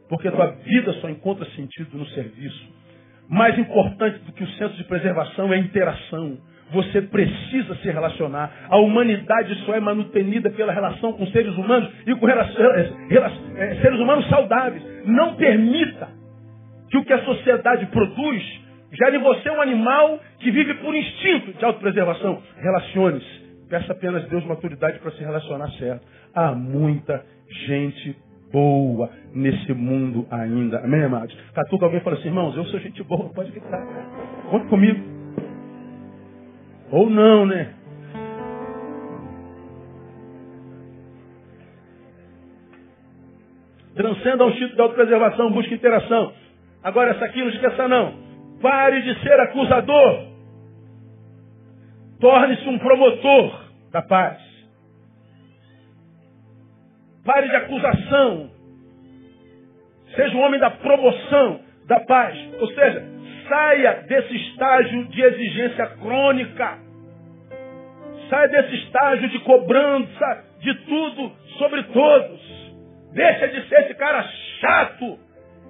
[0.09, 2.81] porque a tua vida só encontra sentido no serviço.
[3.29, 6.39] Mais importante do que o senso de preservação é a interação.
[6.73, 8.51] Você precisa se relacionar.
[8.69, 13.99] A humanidade só é manutenida pela relação com seres humanos e com relação, é, seres
[13.99, 14.83] humanos saudáveis.
[15.05, 16.09] Não permita
[16.91, 18.43] que o que a sociedade produz
[18.93, 22.43] gere em você um animal que vive por instinto de autopreservação.
[22.57, 23.41] Relacione-se.
[23.69, 26.05] Peça apenas Deus maturidade para se relacionar certo.
[26.35, 27.25] Há muita
[27.67, 28.17] gente
[28.53, 30.81] boa nesse mundo ainda.
[30.81, 31.37] Amém, amados?
[31.55, 33.81] Catuca alguém fala assim, irmãos, eu sou gente boa, pode gritar.
[34.51, 35.20] Conta comigo.
[36.91, 37.75] Ou não, né?
[43.95, 46.33] Transcenda um instinto de autopreservação, busque interação.
[46.83, 48.15] Agora essa aqui não esqueça não.
[48.61, 50.31] Pare de ser acusador.
[52.19, 54.39] Torne-se um promotor da paz.
[57.25, 58.51] Pare de acusação.
[60.17, 62.37] Seja um homem da promoção da paz.
[62.61, 63.10] Ou seja,
[63.51, 66.79] saia desse estágio de exigência crônica.
[68.31, 72.41] Saia desse estágio de cobrança de tudo sobre todos.
[73.13, 74.25] Deixa de ser esse cara
[74.61, 75.19] chato,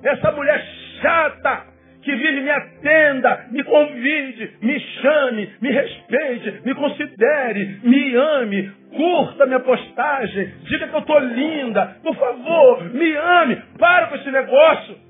[0.05, 0.63] essa mulher
[1.01, 1.71] chata,
[2.03, 9.47] que vive me atenda, me convide, me chame, me respeite, me considere, me ame, curta
[9.47, 15.10] minha postagem, diga que eu estou linda, por favor, me ame, para com esse negócio.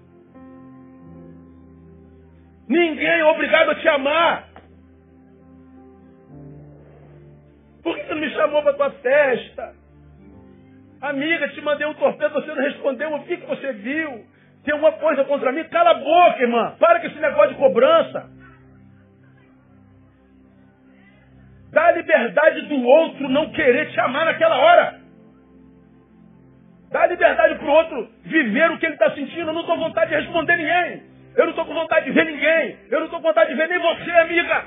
[2.71, 4.45] Ninguém é obrigado a te amar.
[7.83, 9.75] Por que você não me chamou para tua festa?
[11.01, 14.25] Amiga, te mandei um torpedo, você não respondeu, o que, que você viu?
[14.63, 15.65] Tem alguma coisa contra mim?
[15.65, 16.77] Cala a boca, irmã.
[16.79, 18.31] Para com esse negócio de cobrança.
[21.73, 25.01] Dá a liberdade do outro não querer te amar naquela hora.
[26.93, 29.49] Dá a liberdade para o outro viver o que ele está sentindo.
[29.49, 31.10] Eu não estou vontade de responder ninguém.
[31.37, 32.79] Eu não estou com vontade de ver ninguém.
[32.91, 34.65] Eu não estou com vontade de ver nem você, amiga.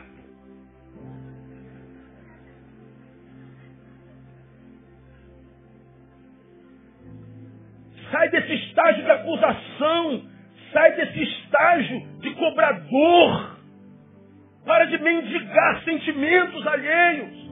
[8.11, 10.23] Sai desse estágio de acusação.
[10.71, 13.57] Sai desse estágio de cobrador.
[14.65, 17.51] Para de mendigar sentimentos alheios.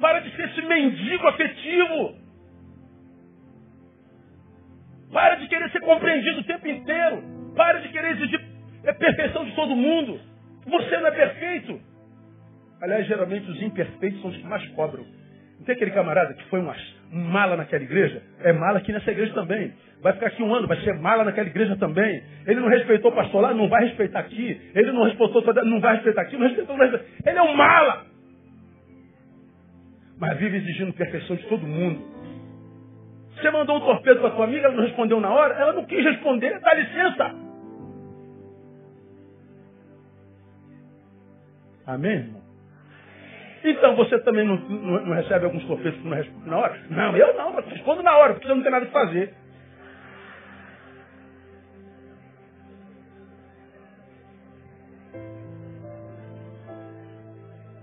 [0.00, 2.14] Para de ser esse mendigo afetivo.
[5.12, 7.22] Para de querer ser compreendido o tempo inteiro.
[7.56, 8.41] Para de querer exigir
[8.90, 10.20] a perfeição de todo mundo.
[10.66, 11.80] Você não é perfeito.
[12.82, 15.04] Aliás, geralmente os imperfeitos são os que mais cobram.
[15.58, 16.74] Não tem aquele camarada que foi uma
[17.12, 18.20] mala naquela igreja?
[18.40, 19.72] É mala aqui nessa igreja também.
[20.02, 22.24] Vai ficar aqui um ano, vai ser mala naquela igreja também.
[22.44, 24.60] Ele não respeitou o pastor lá, não vai respeitar aqui.
[24.74, 27.08] Ele não respeitou, não vai respeitar aqui, não respeitou, não respeitou.
[27.24, 28.06] Ele é um mala.
[30.18, 32.02] Mas vive exigindo perfeição de todo mundo.
[33.36, 36.04] Você mandou um torpedo para sua amiga, ela não respondeu na hora, ela não quis
[36.04, 37.51] responder, dá licença.
[41.86, 42.42] Amém, irmão?
[43.64, 46.80] Então você também não, não, não recebe alguns torpedos que não respondem na hora?
[46.90, 49.34] Não, eu não, eu respondo na hora, porque você não tem nada que fazer.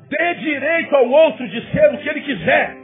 [0.09, 2.75] Dê direito ao outro de ser o que ele quiser.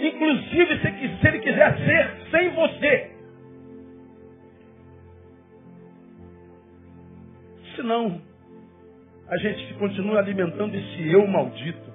[0.00, 3.12] Inclusive se, se ele quiser ser sem você.
[7.76, 8.20] Senão,
[9.32, 11.90] a gente continua alimentando esse eu maldito.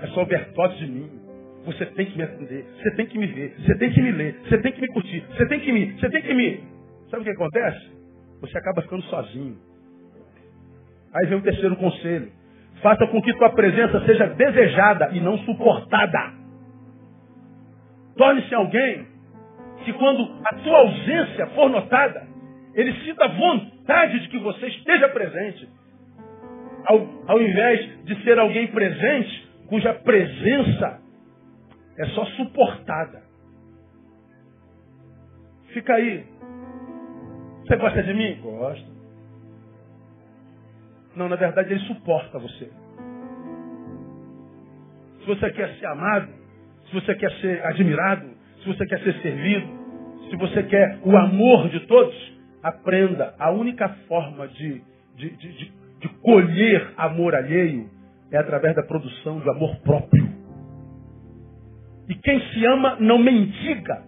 [0.00, 1.10] É só overtote de mim.
[1.66, 4.40] Você tem que me atender, você tem que me ver, você tem que me ler,
[4.48, 6.60] você tem que me curtir, você tem que me, você tem que me.
[7.10, 7.92] Sabe o que acontece?
[8.40, 9.58] Você acaba ficando sozinho.
[11.14, 12.32] Aí vem o terceiro conselho.
[12.80, 16.32] Faça com que tua presença seja desejada e não suportada.
[18.16, 19.06] Torne-se alguém
[19.84, 22.26] que quando a tua ausência for notada,
[22.74, 25.77] ele sinta vontade de que você esteja presente.
[26.86, 31.00] Ao, ao invés de ser alguém presente, cuja presença
[31.98, 33.22] é só suportada.
[35.72, 36.24] Fica aí.
[37.66, 38.40] Você gosta de mim?
[38.40, 38.98] Gosto.
[41.14, 42.70] Não, na verdade ele suporta você.
[45.20, 46.28] Se você quer ser amado,
[46.86, 48.30] se você quer ser admirado,
[48.62, 49.66] se você quer ser servido,
[50.30, 52.14] se você quer o amor de todos,
[52.62, 53.34] aprenda.
[53.38, 54.82] A única forma de,
[55.16, 57.88] de, de, de, de colher amor alheio
[58.30, 60.28] é através da produção do amor próprio.
[62.08, 64.02] E quem se ama não mendiga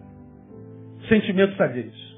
[1.07, 2.11] sentimentos alheios.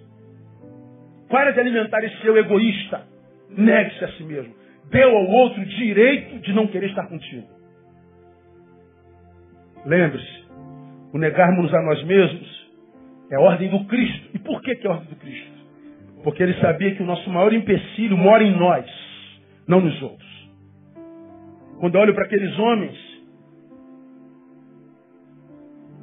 [1.30, 3.01] Para de alimentar esse eu egoísta.
[3.49, 4.53] Negue-se a si mesmo.
[4.89, 7.47] Deu ao outro direito de não querer estar contigo.
[9.86, 10.43] Lembre-se,
[11.13, 12.71] o negarmos a nós mesmos
[13.32, 14.30] é a ordem do Cristo.
[14.34, 15.51] E por que, que é a ordem do Cristo?
[16.24, 18.86] Porque ele sabia que o nosso maior empecilho mora em nós,
[19.68, 20.51] não nos outros.
[21.80, 22.97] Quando eu olho para aqueles homens,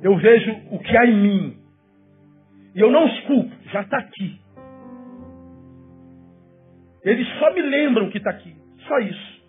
[0.02, 1.56] eu vejo o que há em mim.
[2.74, 4.40] E eu não os culpo, já está aqui.
[7.02, 8.54] Eles só me lembram que está aqui.
[8.86, 9.40] Só isso.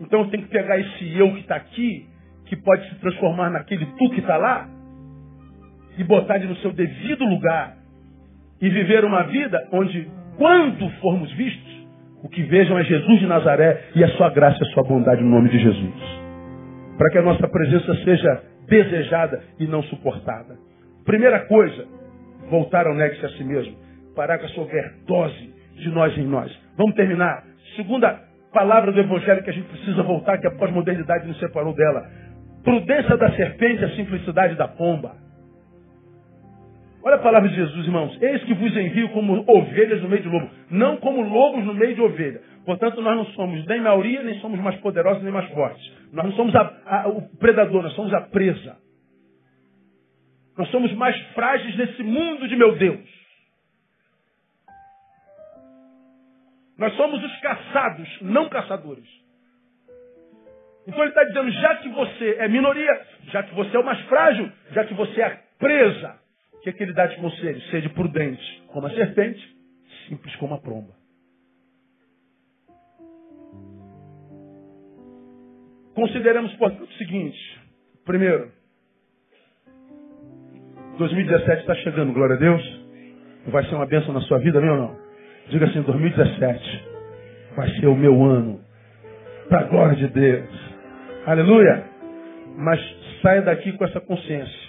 [0.00, 2.06] Então eu tenho que pegar esse eu que está aqui,
[2.46, 4.68] que pode se transformar naquele tu que está lá,
[5.96, 7.76] e botar ele no seu devido lugar.
[8.60, 11.75] E viver uma vida onde, quando formos vistos,
[12.26, 15.22] o que vejam é Jesus de Nazaré e a sua graça e a sua bondade
[15.22, 15.94] no nome de Jesus.
[16.98, 20.56] Para que a nossa presença seja desejada e não suportada.
[21.04, 21.86] Primeira coisa,
[22.50, 23.76] voltar ao negue a si mesmo.
[24.16, 26.50] Parar com essa overdose de nós em nós.
[26.76, 27.44] Vamos terminar.
[27.76, 28.18] Segunda
[28.52, 32.02] palavra do Evangelho que a gente precisa voltar, que a pós-modernidade nos separou dela.
[32.64, 35.12] Prudência da serpente, a simplicidade da pomba.
[37.06, 38.20] Olha a palavra de Jesus, irmãos.
[38.20, 41.94] Eis que vos envio como ovelhas no meio de lobo, não como lobos no meio
[41.94, 42.42] de ovelha.
[42.64, 45.88] Portanto, nós não somos nem maioria, nem somos mais poderosos, nem mais fortes.
[46.12, 48.76] Nós não somos a, a, o predador, nós somos a presa.
[50.58, 53.08] Nós somos mais frágeis nesse mundo de meu Deus.
[56.76, 59.08] Nós somos os caçados, não caçadores.
[60.88, 63.00] Então ele está dizendo, já que você é minoria,
[63.30, 66.25] já que você é o mais frágil, já que você é presa,
[66.66, 67.60] que, que ele dá de conselho?
[67.70, 69.40] Seja prudente como a serpente,
[70.08, 70.94] simples como a tromba.
[75.94, 77.38] Consideramos, portanto, o seguinte.
[78.04, 78.50] Primeiro,
[80.98, 82.86] 2017 está chegando, glória a Deus.
[83.46, 84.98] Vai ser uma bênção na sua vida, meu ou não?
[85.48, 86.84] Diga assim, 2017
[87.54, 88.60] vai ser o meu ano.
[89.48, 90.50] Para a glória de Deus.
[91.24, 91.84] Aleluia.
[92.56, 92.80] Mas
[93.22, 94.66] saia daqui com essa consciência.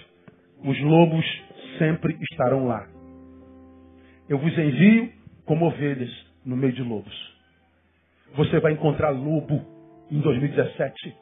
[0.64, 1.47] Os lobos
[1.78, 2.86] sempre estarão lá.
[4.28, 5.10] Eu vos envio
[5.46, 6.10] como ovelhas
[6.44, 7.38] no meio de lobos.
[8.34, 9.64] Você vai encontrar lobo
[10.10, 11.16] em 2017.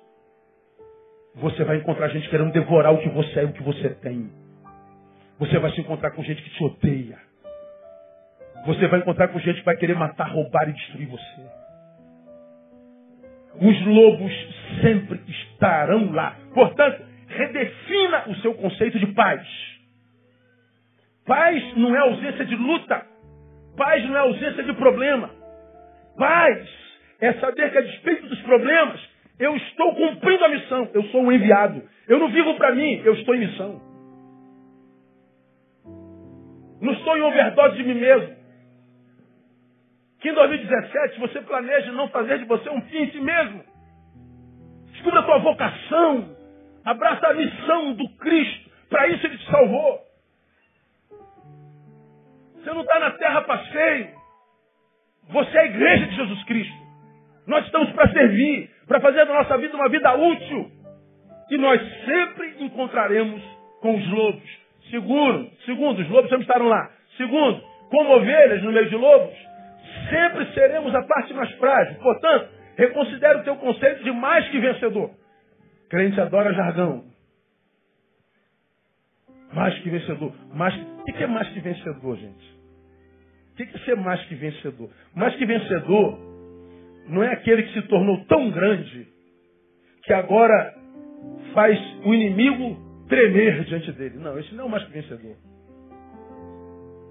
[1.37, 4.31] Você vai encontrar gente querendo devorar o que você é e o que você tem.
[5.39, 7.19] Você vai se encontrar com gente que te odeia.
[8.67, 11.67] Você vai encontrar com gente que vai querer matar, roubar e destruir você.
[13.61, 14.33] Os lobos
[14.83, 16.37] sempre estarão lá.
[16.53, 19.47] Portanto, redefina o seu conceito de paz.
[21.27, 23.05] Paz não é ausência de luta.
[23.77, 25.29] Paz não é ausência de problema.
[26.17, 26.69] Paz
[27.21, 29.01] é saber que a despeito dos problemas,
[29.39, 30.89] eu estou cumprindo a missão.
[30.95, 31.83] Eu sou um enviado.
[32.07, 33.83] Eu não vivo para mim, eu estou em missão.
[36.81, 38.37] Não estou em overdose de mim mesmo.
[40.21, 43.65] Que em 2017 você planeja não fazer de você um fim em si mesmo.
[44.93, 46.37] Descubra a tua vocação.
[46.85, 48.71] Abraça a missão do Cristo.
[48.89, 50.06] Para isso ele te salvou.
[52.67, 54.09] Você não está na terra passeio.
[55.29, 56.75] Você é a igreja de Jesus Cristo.
[57.47, 60.69] Nós estamos para servir, para fazer da nossa vida uma vida útil.
[61.49, 63.41] E nós sempre encontraremos
[63.81, 64.59] com os lobos.
[64.91, 66.91] Segundo, segundo, os lobos sempre estarão lá.
[67.17, 69.37] Segundo, como ovelhas no meio de lobos,
[70.11, 71.95] sempre seremos a parte mais frágil.
[72.03, 75.13] Portanto, reconsidere o teu conceito de mais que vencedor.
[75.89, 77.05] Crente adora jargão.
[79.53, 80.33] Mais que vencedor.
[80.53, 80.96] Mais...
[81.07, 82.57] O que é mais que vencedor, gente?
[83.53, 84.91] O que é ser mais que vencedor?
[85.15, 86.19] Mais que vencedor
[87.09, 89.07] não é aquele que se tornou tão grande
[90.03, 90.75] que agora
[91.55, 92.77] faz o inimigo
[93.09, 94.19] tremer diante dele.
[94.19, 95.37] Não, esse não é o mais que vencedor.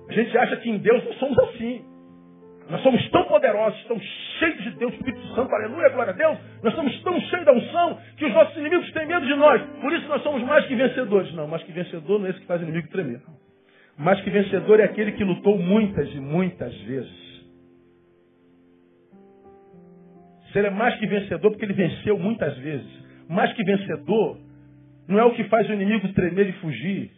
[0.10, 1.84] A gente acha que em Deus nós somos assim.
[2.70, 4.00] Nós somos tão poderosos, tão
[4.40, 6.38] cheios de Deus, Espírito Santo, aleluia, glória a Deus.
[6.64, 9.62] Nós somos tão cheios da unção que os nossos inimigos têm medo de nós.
[9.80, 11.32] Por isso nós somos mais que vencedores.
[11.34, 13.22] Não, mais que vencedor não é esse que faz o inimigo tremer.
[13.98, 17.26] Mais que vencedor é aquele que lutou muitas e muitas vezes.
[20.52, 22.88] Se ele é mais que vencedor, porque ele venceu muitas vezes.
[23.30, 24.38] Mais que vencedor,
[25.08, 27.12] não é o que faz o inimigo tremer e fugir.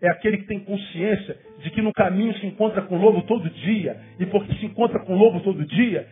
[0.00, 3.50] É aquele que tem consciência de que no caminho se encontra com o lobo todo
[3.50, 3.96] dia.
[4.18, 6.06] E porque se encontra com o lobo todo dia,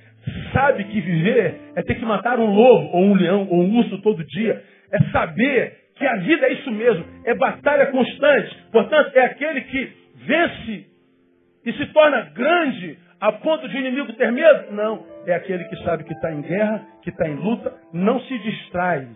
[0.52, 3.98] sabe que viver é ter que matar um lobo, ou um leão, ou um urso
[4.02, 4.62] todo dia.
[4.90, 8.56] É saber que a vida é isso mesmo, é batalha constante.
[8.70, 10.86] Portanto, é aquele que vence
[11.64, 14.72] e se torna grande a ponto de o inimigo ter medo?
[14.72, 15.04] Não.
[15.26, 19.08] É aquele que sabe que está em guerra, que está em luta, não se distrai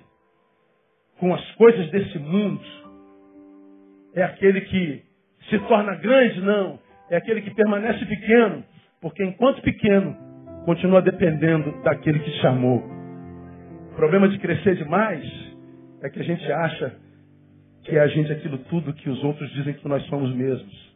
[1.18, 2.64] com as coisas desse mundo.
[4.14, 5.02] É aquele que
[5.50, 6.40] se torna grande?
[6.40, 6.78] Não.
[7.10, 8.64] É aquele que permanece pequeno,
[9.02, 10.16] porque enquanto pequeno,
[10.64, 12.82] continua dependendo daquele que chamou.
[13.92, 15.49] O problema de crescer demais
[16.02, 16.96] é que a gente acha
[17.84, 20.90] que é a gente aquilo tudo que os outros dizem que nós somos mesmos.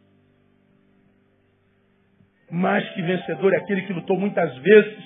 [2.49, 5.03] Mais que vencedor é aquele que lutou muitas vezes.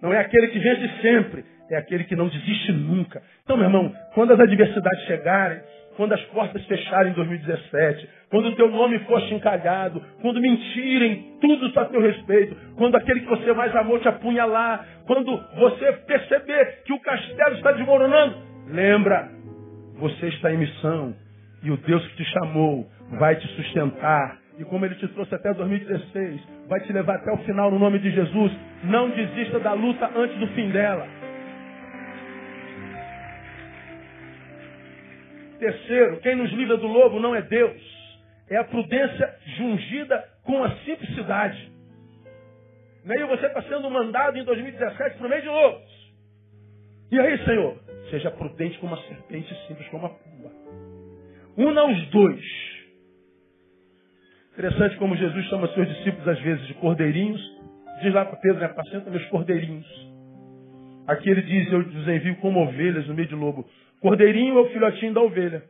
[0.00, 3.22] Não é aquele que vence sempre, é aquele que não desiste nunca.
[3.44, 5.60] Então, meu irmão, quando as adversidades chegarem,
[5.96, 11.78] quando as portas fecharem em 2017, quando o teu nome for chincalhado, quando mentirem tudo
[11.78, 16.92] a teu respeito, quando aquele que você mais amou te apunhalar, quando você perceber que
[16.92, 19.30] o castelo está desmoronando, lembra,
[19.98, 21.14] você está em missão
[21.62, 24.40] e o Deus que te chamou vai te sustentar.
[24.58, 27.98] E como ele te trouxe até 2016, vai te levar até o final no nome
[27.98, 28.52] de Jesus.
[28.84, 31.06] Não desista da luta antes do fim dela.
[35.58, 37.80] Terceiro, quem nos livra do lobo não é Deus.
[38.50, 41.70] É a prudência jungida com a simplicidade.
[43.04, 46.12] Nem você está sendo mandado em 2017 para o meio de lobos.
[47.10, 47.81] E aí, Senhor?
[48.12, 50.50] Seja prudente como a serpente, simples como a pumba.
[51.56, 52.44] Una os dois.
[54.52, 57.40] Interessante como Jesus chama seus discípulos às vezes de cordeirinhos.
[58.02, 58.66] Diz lá para Pedro, né?
[58.66, 59.86] Apacenta meus cordeirinhos.
[61.08, 63.66] Aqui ele diz, eu os envio como ovelhas no meio de lobo.
[64.02, 65.62] Cordeirinho é o filhotinho da ovelha.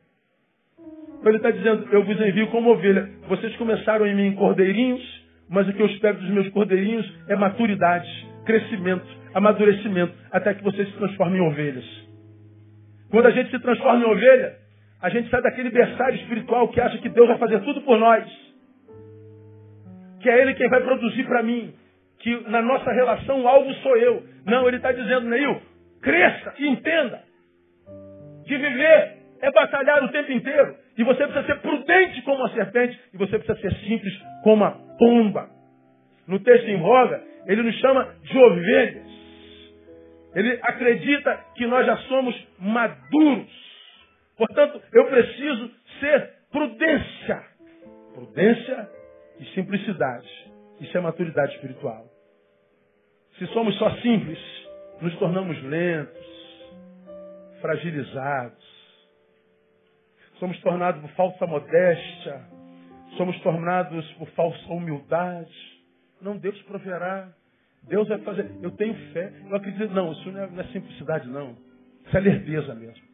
[1.20, 3.08] Então ele está dizendo, eu vos envio como ovelha.
[3.28, 8.08] Vocês começaram em mim cordeirinhos, mas o que eu espero dos meus cordeirinhos é maturidade,
[8.44, 12.11] crescimento, amadurecimento, até que vocês se transformem em ovelhas.
[13.12, 14.54] Quando a gente se transforma em ovelha,
[15.02, 18.24] a gente sai daquele berçário espiritual que acha que Deus vai fazer tudo por nós.
[20.22, 21.74] Que é Ele quem vai produzir para mim.
[22.20, 24.22] Que na nossa relação o alvo sou eu.
[24.46, 25.60] Não, Ele está dizendo, Neil,
[26.00, 27.20] cresça e entenda
[28.46, 30.74] que viver é batalhar o tempo inteiro.
[30.96, 32.98] E você precisa ser prudente como a serpente.
[33.12, 35.50] E você precisa ser simples como a pomba.
[36.26, 39.11] No texto em roga, ele nos chama de ovelhas.
[40.34, 43.50] Ele acredita que nós já somos maduros.
[44.36, 45.70] Portanto, eu preciso
[46.00, 47.44] ser prudência.
[48.14, 48.90] Prudência
[49.40, 50.28] e simplicidade.
[50.80, 52.06] Isso é maturidade espiritual.
[53.38, 54.38] Se somos só simples,
[55.00, 56.26] nos tornamos lentos,
[57.60, 58.72] fragilizados.
[60.38, 62.40] Somos tornados por falsa modéstia.
[63.16, 65.54] Somos tornados por falsa humildade.
[66.20, 67.32] Não, Deus proverá.
[67.88, 68.50] Deus vai fazer.
[68.62, 69.32] Eu tenho fé.
[69.48, 69.92] Eu acredito.
[69.92, 71.56] Não, isso não é, não é simplicidade, não.
[72.06, 73.12] Isso é lerdeza mesmo.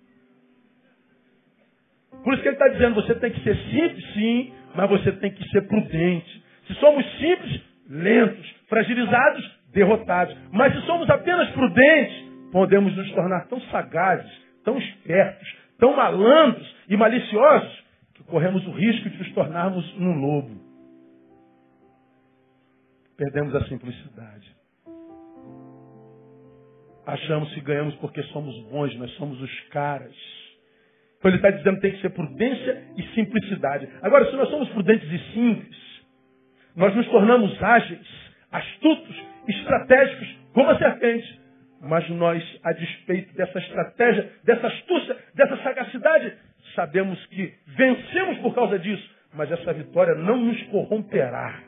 [2.22, 5.30] Por isso que ele está dizendo, você tem que ser simples, sim, mas você tem
[5.30, 6.44] que ser prudente.
[6.66, 10.36] Se somos simples, lentos, fragilizados, derrotados.
[10.50, 14.30] Mas se somos apenas prudentes, podemos nos tornar tão sagazes,
[14.64, 20.68] tão espertos, tão malandros e maliciosos, que corremos o risco de nos tornarmos um lobo.
[23.16, 24.57] Perdemos a simplicidade.
[27.08, 30.14] Achamos que ganhamos porque somos bons, nós somos os caras.
[31.16, 33.88] Então ele está dizendo que tem que ser prudência e simplicidade.
[34.02, 35.76] Agora, se nós somos prudentes e simples,
[36.76, 38.06] nós nos tornamos ágeis,
[38.52, 39.16] astutos,
[39.48, 41.40] estratégicos, como a serpente.
[41.80, 46.36] Mas nós, a despeito dessa estratégia, dessa astúcia, dessa sagacidade,
[46.74, 49.16] sabemos que vencemos por causa disso.
[49.32, 51.58] Mas essa vitória não nos corromperá.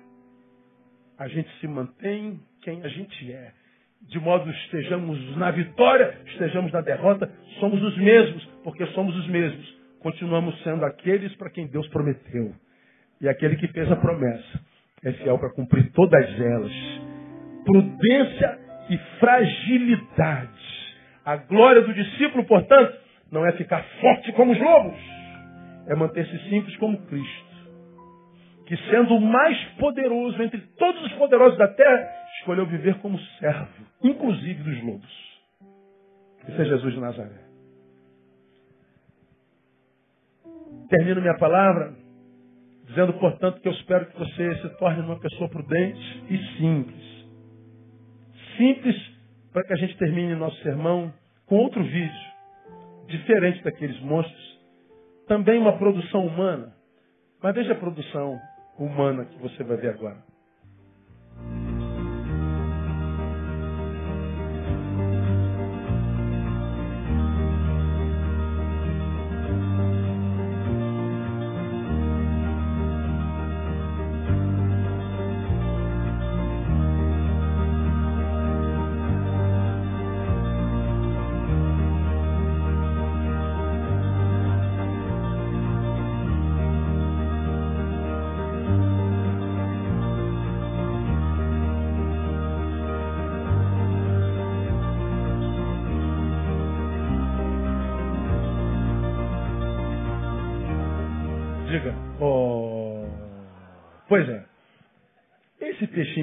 [1.18, 3.59] A gente se mantém quem a gente é.
[4.08, 7.30] De modo que estejamos na vitória, estejamos na derrota,
[7.60, 9.78] somos os mesmos, porque somos os mesmos.
[10.00, 12.52] Continuamos sendo aqueles para quem Deus prometeu.
[13.20, 14.60] E aquele que fez a promessa
[15.04, 16.72] é fiel para cumprir todas elas.
[17.64, 20.50] Prudência e fragilidade.
[21.24, 22.96] A glória do discípulo, portanto,
[23.30, 24.98] não é ficar forte como os lobos,
[25.86, 27.50] é manter-se simples como Cristo.
[28.66, 33.86] Que sendo o mais poderoso entre todos os poderosos da terra, escolheu viver como servo,
[34.02, 35.40] inclusive dos lobos.
[36.48, 37.40] Esse é Jesus de Nazaré.
[40.88, 41.94] Termino minha palavra
[42.86, 47.10] dizendo, portanto, que eu espero que você se torne uma pessoa prudente e simples
[48.60, 48.94] simples
[49.52, 51.12] para que a gente termine nosso sermão
[51.46, 52.30] com outro vídeo,
[53.06, 54.60] diferente daqueles monstros.
[55.26, 56.74] Também uma produção humana.
[57.42, 58.38] Mas veja a produção
[58.78, 60.29] humana que você vai ver agora.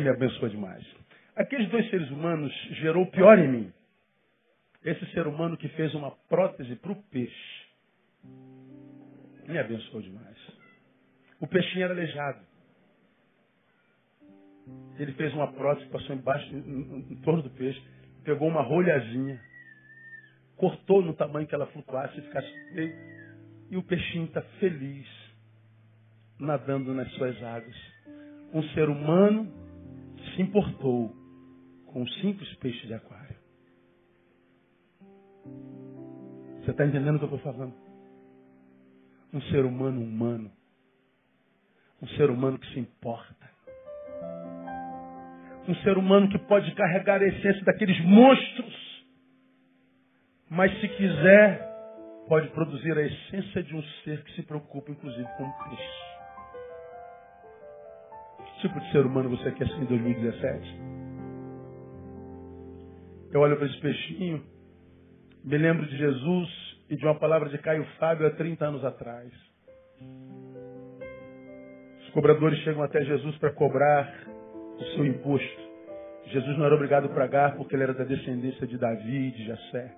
[0.08, 0.86] Me abençoou demais.
[1.36, 3.74] Aqueles dois seres humanos gerou o pior em mim.
[4.84, 7.68] Esse ser humano que fez uma prótese para o peixe.
[9.48, 10.38] Me abençoou demais.
[11.40, 12.40] O peixinho era aleijado.
[14.98, 17.82] Ele fez uma prótese, passou embaixo, em, em torno do peixe,
[18.24, 19.40] pegou uma rolhazinha,
[20.56, 22.96] cortou no tamanho que ela flutuasse e ficasse feio.
[23.70, 25.08] E o peixinho está feliz
[26.40, 27.76] nadando nas suas águas.
[28.54, 29.67] Um ser humano
[30.38, 31.14] se importou
[31.88, 33.36] com um simples peixe de aquário.
[36.62, 37.74] Você está entendendo o que eu estou falando?
[39.34, 40.52] Um ser humano humano.
[42.02, 43.50] Um ser humano que se importa.
[45.68, 49.06] Um ser humano que pode carregar a essência daqueles monstros.
[50.50, 51.68] Mas se quiser,
[52.28, 56.07] pode produzir a essência de um ser que se preocupa, inclusive, com o peixe
[58.62, 60.82] tipo de ser humano você quer ser em 2017?
[63.34, 64.44] Eu olho para esse peixinho,
[65.44, 66.50] me lembro de Jesus
[66.90, 69.32] e de uma palavra de Caio Fábio há 30 anos atrás.
[72.02, 74.14] Os cobradores chegam até Jesus para cobrar
[74.80, 75.68] o seu imposto.
[76.28, 79.46] Jesus não era obrigado a pagar porque ele era da descendência de Davi e de
[79.46, 79.94] Jessé.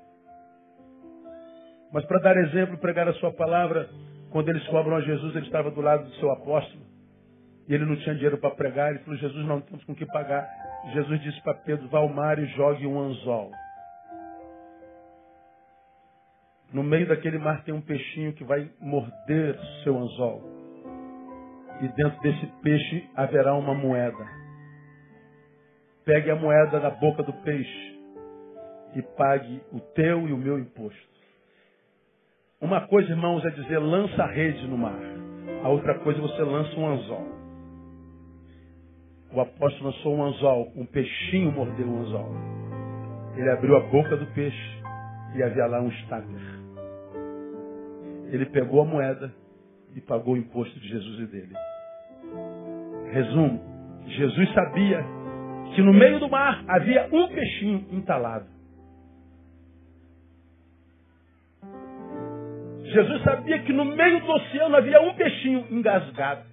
[1.91, 3.89] Mas para dar exemplo, pregar a sua palavra,
[4.32, 6.88] quando eles cobram a Jesus, ele estava do lado do seu apóstolo.
[7.70, 8.89] E ele não tinha dinheiro para pregar.
[8.89, 10.49] Ele falou, Jesus, não temos com que pagar.
[10.91, 13.51] Jesus disse para Pedro, vá ao mar e jogue um anzol.
[16.74, 20.41] No meio daquele mar tem um peixinho que vai morder seu anzol.
[21.82, 24.28] E dentro desse peixe haverá uma moeda.
[26.03, 27.99] Pegue a moeda da boca do peixe
[28.95, 31.09] e pague o teu e o meu imposto.
[32.59, 34.99] Uma coisa, irmãos, é dizer lança a rede no mar.
[35.63, 37.38] A outra coisa é você lança um anzol.
[39.32, 42.30] O apóstolo lançou um anzol, um peixinho mordeu um anzol.
[43.36, 44.82] Ele abriu a boca do peixe
[45.36, 46.59] e havia lá um estáter.
[48.32, 49.34] Ele pegou a moeda
[49.95, 51.53] e pagou o imposto de Jesus e dele.
[53.11, 53.61] Resumo:
[54.07, 55.03] Jesus sabia
[55.75, 58.47] que no meio do mar havia um peixinho entalado.
[62.84, 66.49] Jesus sabia que no meio do oceano havia um peixinho engasgado.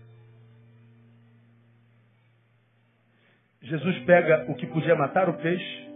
[3.67, 5.89] Jesus pega o que podia matar o peixe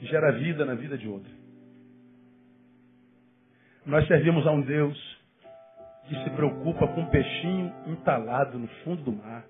[0.00, 1.30] e gera vida na vida de outro.
[3.86, 5.20] Nós servimos a um Deus
[6.08, 9.44] que se preocupa com um peixinho entalado no fundo do mar.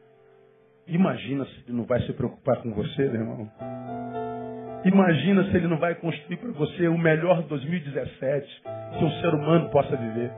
[0.86, 3.50] Imagina se ele não vai se preocupar com você, meu irmão.
[4.84, 8.62] Imagina se ele não vai construir para você o melhor 2017
[8.98, 10.30] que um ser humano possa viver.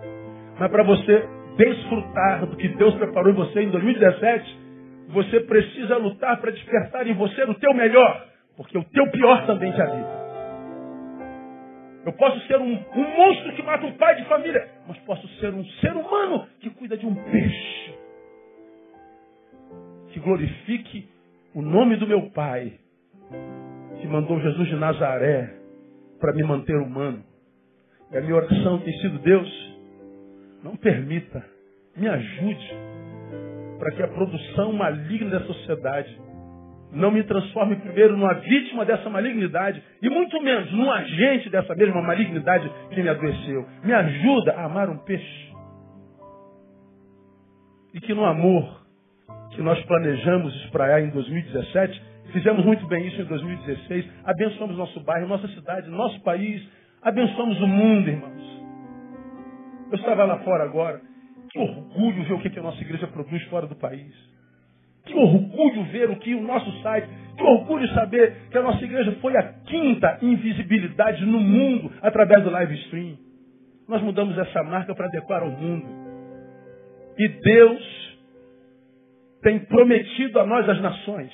[0.61, 4.64] Mas para você desfrutar do que Deus preparou em você em 2017,
[5.09, 8.27] você precisa lutar para despertar em você o teu melhor,
[8.57, 10.25] porque o teu pior também te habita.
[12.07, 15.53] Eu posso ser um, um monstro que mata um pai de família, mas posso ser
[15.55, 17.95] um ser humano que cuida de um peixe.
[20.13, 21.09] Que glorifique
[21.55, 22.75] o nome do meu Pai,
[24.01, 25.55] que mandou Jesus de Nazaré
[26.21, 27.25] para me manter humano.
[28.13, 29.77] E a minha oração tem sido, Deus,
[30.63, 31.45] não permita,
[31.97, 32.94] me ajude
[33.79, 36.17] para que a produção maligna da sociedade
[36.93, 42.01] não me transforme primeiro numa vítima dessa malignidade e muito menos num agente dessa mesma
[42.01, 43.67] malignidade que me adoeceu.
[43.83, 45.53] Me ajuda a amar um peixe.
[47.93, 48.85] E que no amor
[49.51, 52.03] que nós planejamos espraiar em 2017,
[52.33, 56.63] fizemos muito bem isso em 2016, abençoamos nosso bairro, nossa cidade, nosso país,
[57.03, 58.65] abençoamos o mundo, irmãos.
[59.93, 61.14] Eu estava lá fora agora
[61.55, 64.13] que orgulho ver o que a nossa igreja produz fora do país.
[65.05, 69.13] Que orgulho ver o que o nosso site Que orgulho saber que a nossa igreja
[69.21, 73.17] foi a quinta invisibilidade no mundo através do live stream.
[73.89, 75.87] Nós mudamos essa marca para adequar ao mundo.
[77.17, 78.19] E Deus
[79.41, 81.33] tem prometido a nós as nações.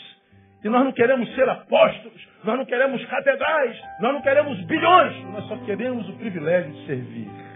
[0.63, 5.49] E nós não queremos ser apóstolos, nós não queremos catedrais, nós não queremos bilhões, nós
[5.49, 7.50] só queremos o privilégio de servir.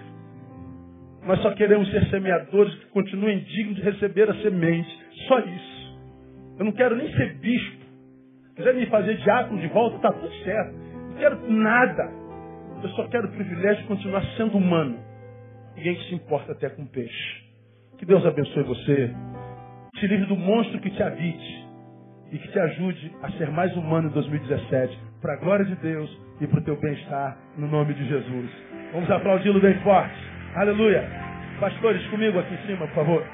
[1.26, 4.90] Nós só queremos ser semeadores que continuem dignos de receber a semente.
[5.26, 5.98] Só isso.
[6.58, 7.84] Eu não quero nem ser bispo.
[8.48, 10.74] Se quiser me fazer diácono de volta, está tudo certo.
[11.10, 12.12] Não quero nada.
[12.82, 14.98] Eu só quero o privilégio de continuar sendo humano.
[15.74, 17.42] Ninguém se importa até com peixe.
[17.98, 19.10] Que Deus abençoe você.
[19.94, 21.64] Te livre do monstro que te habite.
[22.32, 24.98] E que te ajude a ser mais humano em 2017.
[25.22, 26.10] Para a glória de Deus
[26.40, 27.38] e para o teu bem-estar.
[27.56, 28.50] No nome de Jesus.
[28.92, 30.33] Vamos aplaudi-lo bem forte.
[30.54, 31.04] Aleluia.
[31.58, 33.24] Pastores, comigo aqui em cima, por favor.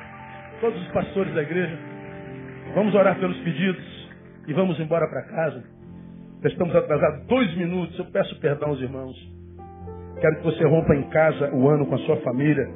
[0.59, 1.79] Todos os pastores da igreja.
[2.75, 4.09] Vamos orar pelos pedidos
[4.49, 5.63] e vamos embora para casa.
[6.43, 7.99] Estamos atrasados dois minutos.
[7.99, 9.15] Eu peço perdão aos irmãos.
[10.19, 12.67] Quero que você rompa em casa o ano com a sua família.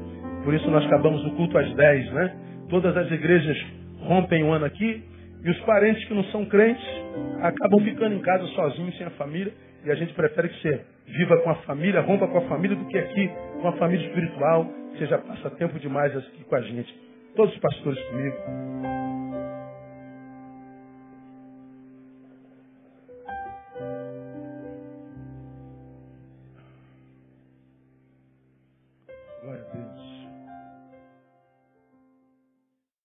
[0.45, 2.37] Por isso nós acabamos o culto às 10, né?
[2.69, 3.57] Todas as igrejas
[4.01, 5.03] rompem o ano aqui.
[5.43, 6.85] E os parentes que não são crentes
[7.41, 9.55] acabam ficando em casa sozinhos, sem a família.
[9.87, 12.87] E a gente prefere que você viva com a família, rompa com a família, do
[12.87, 13.31] que aqui
[13.61, 14.67] com a família espiritual.
[14.93, 16.95] Você já passa tempo demais aqui com a gente.
[17.35, 18.37] Todos os pastores comigo.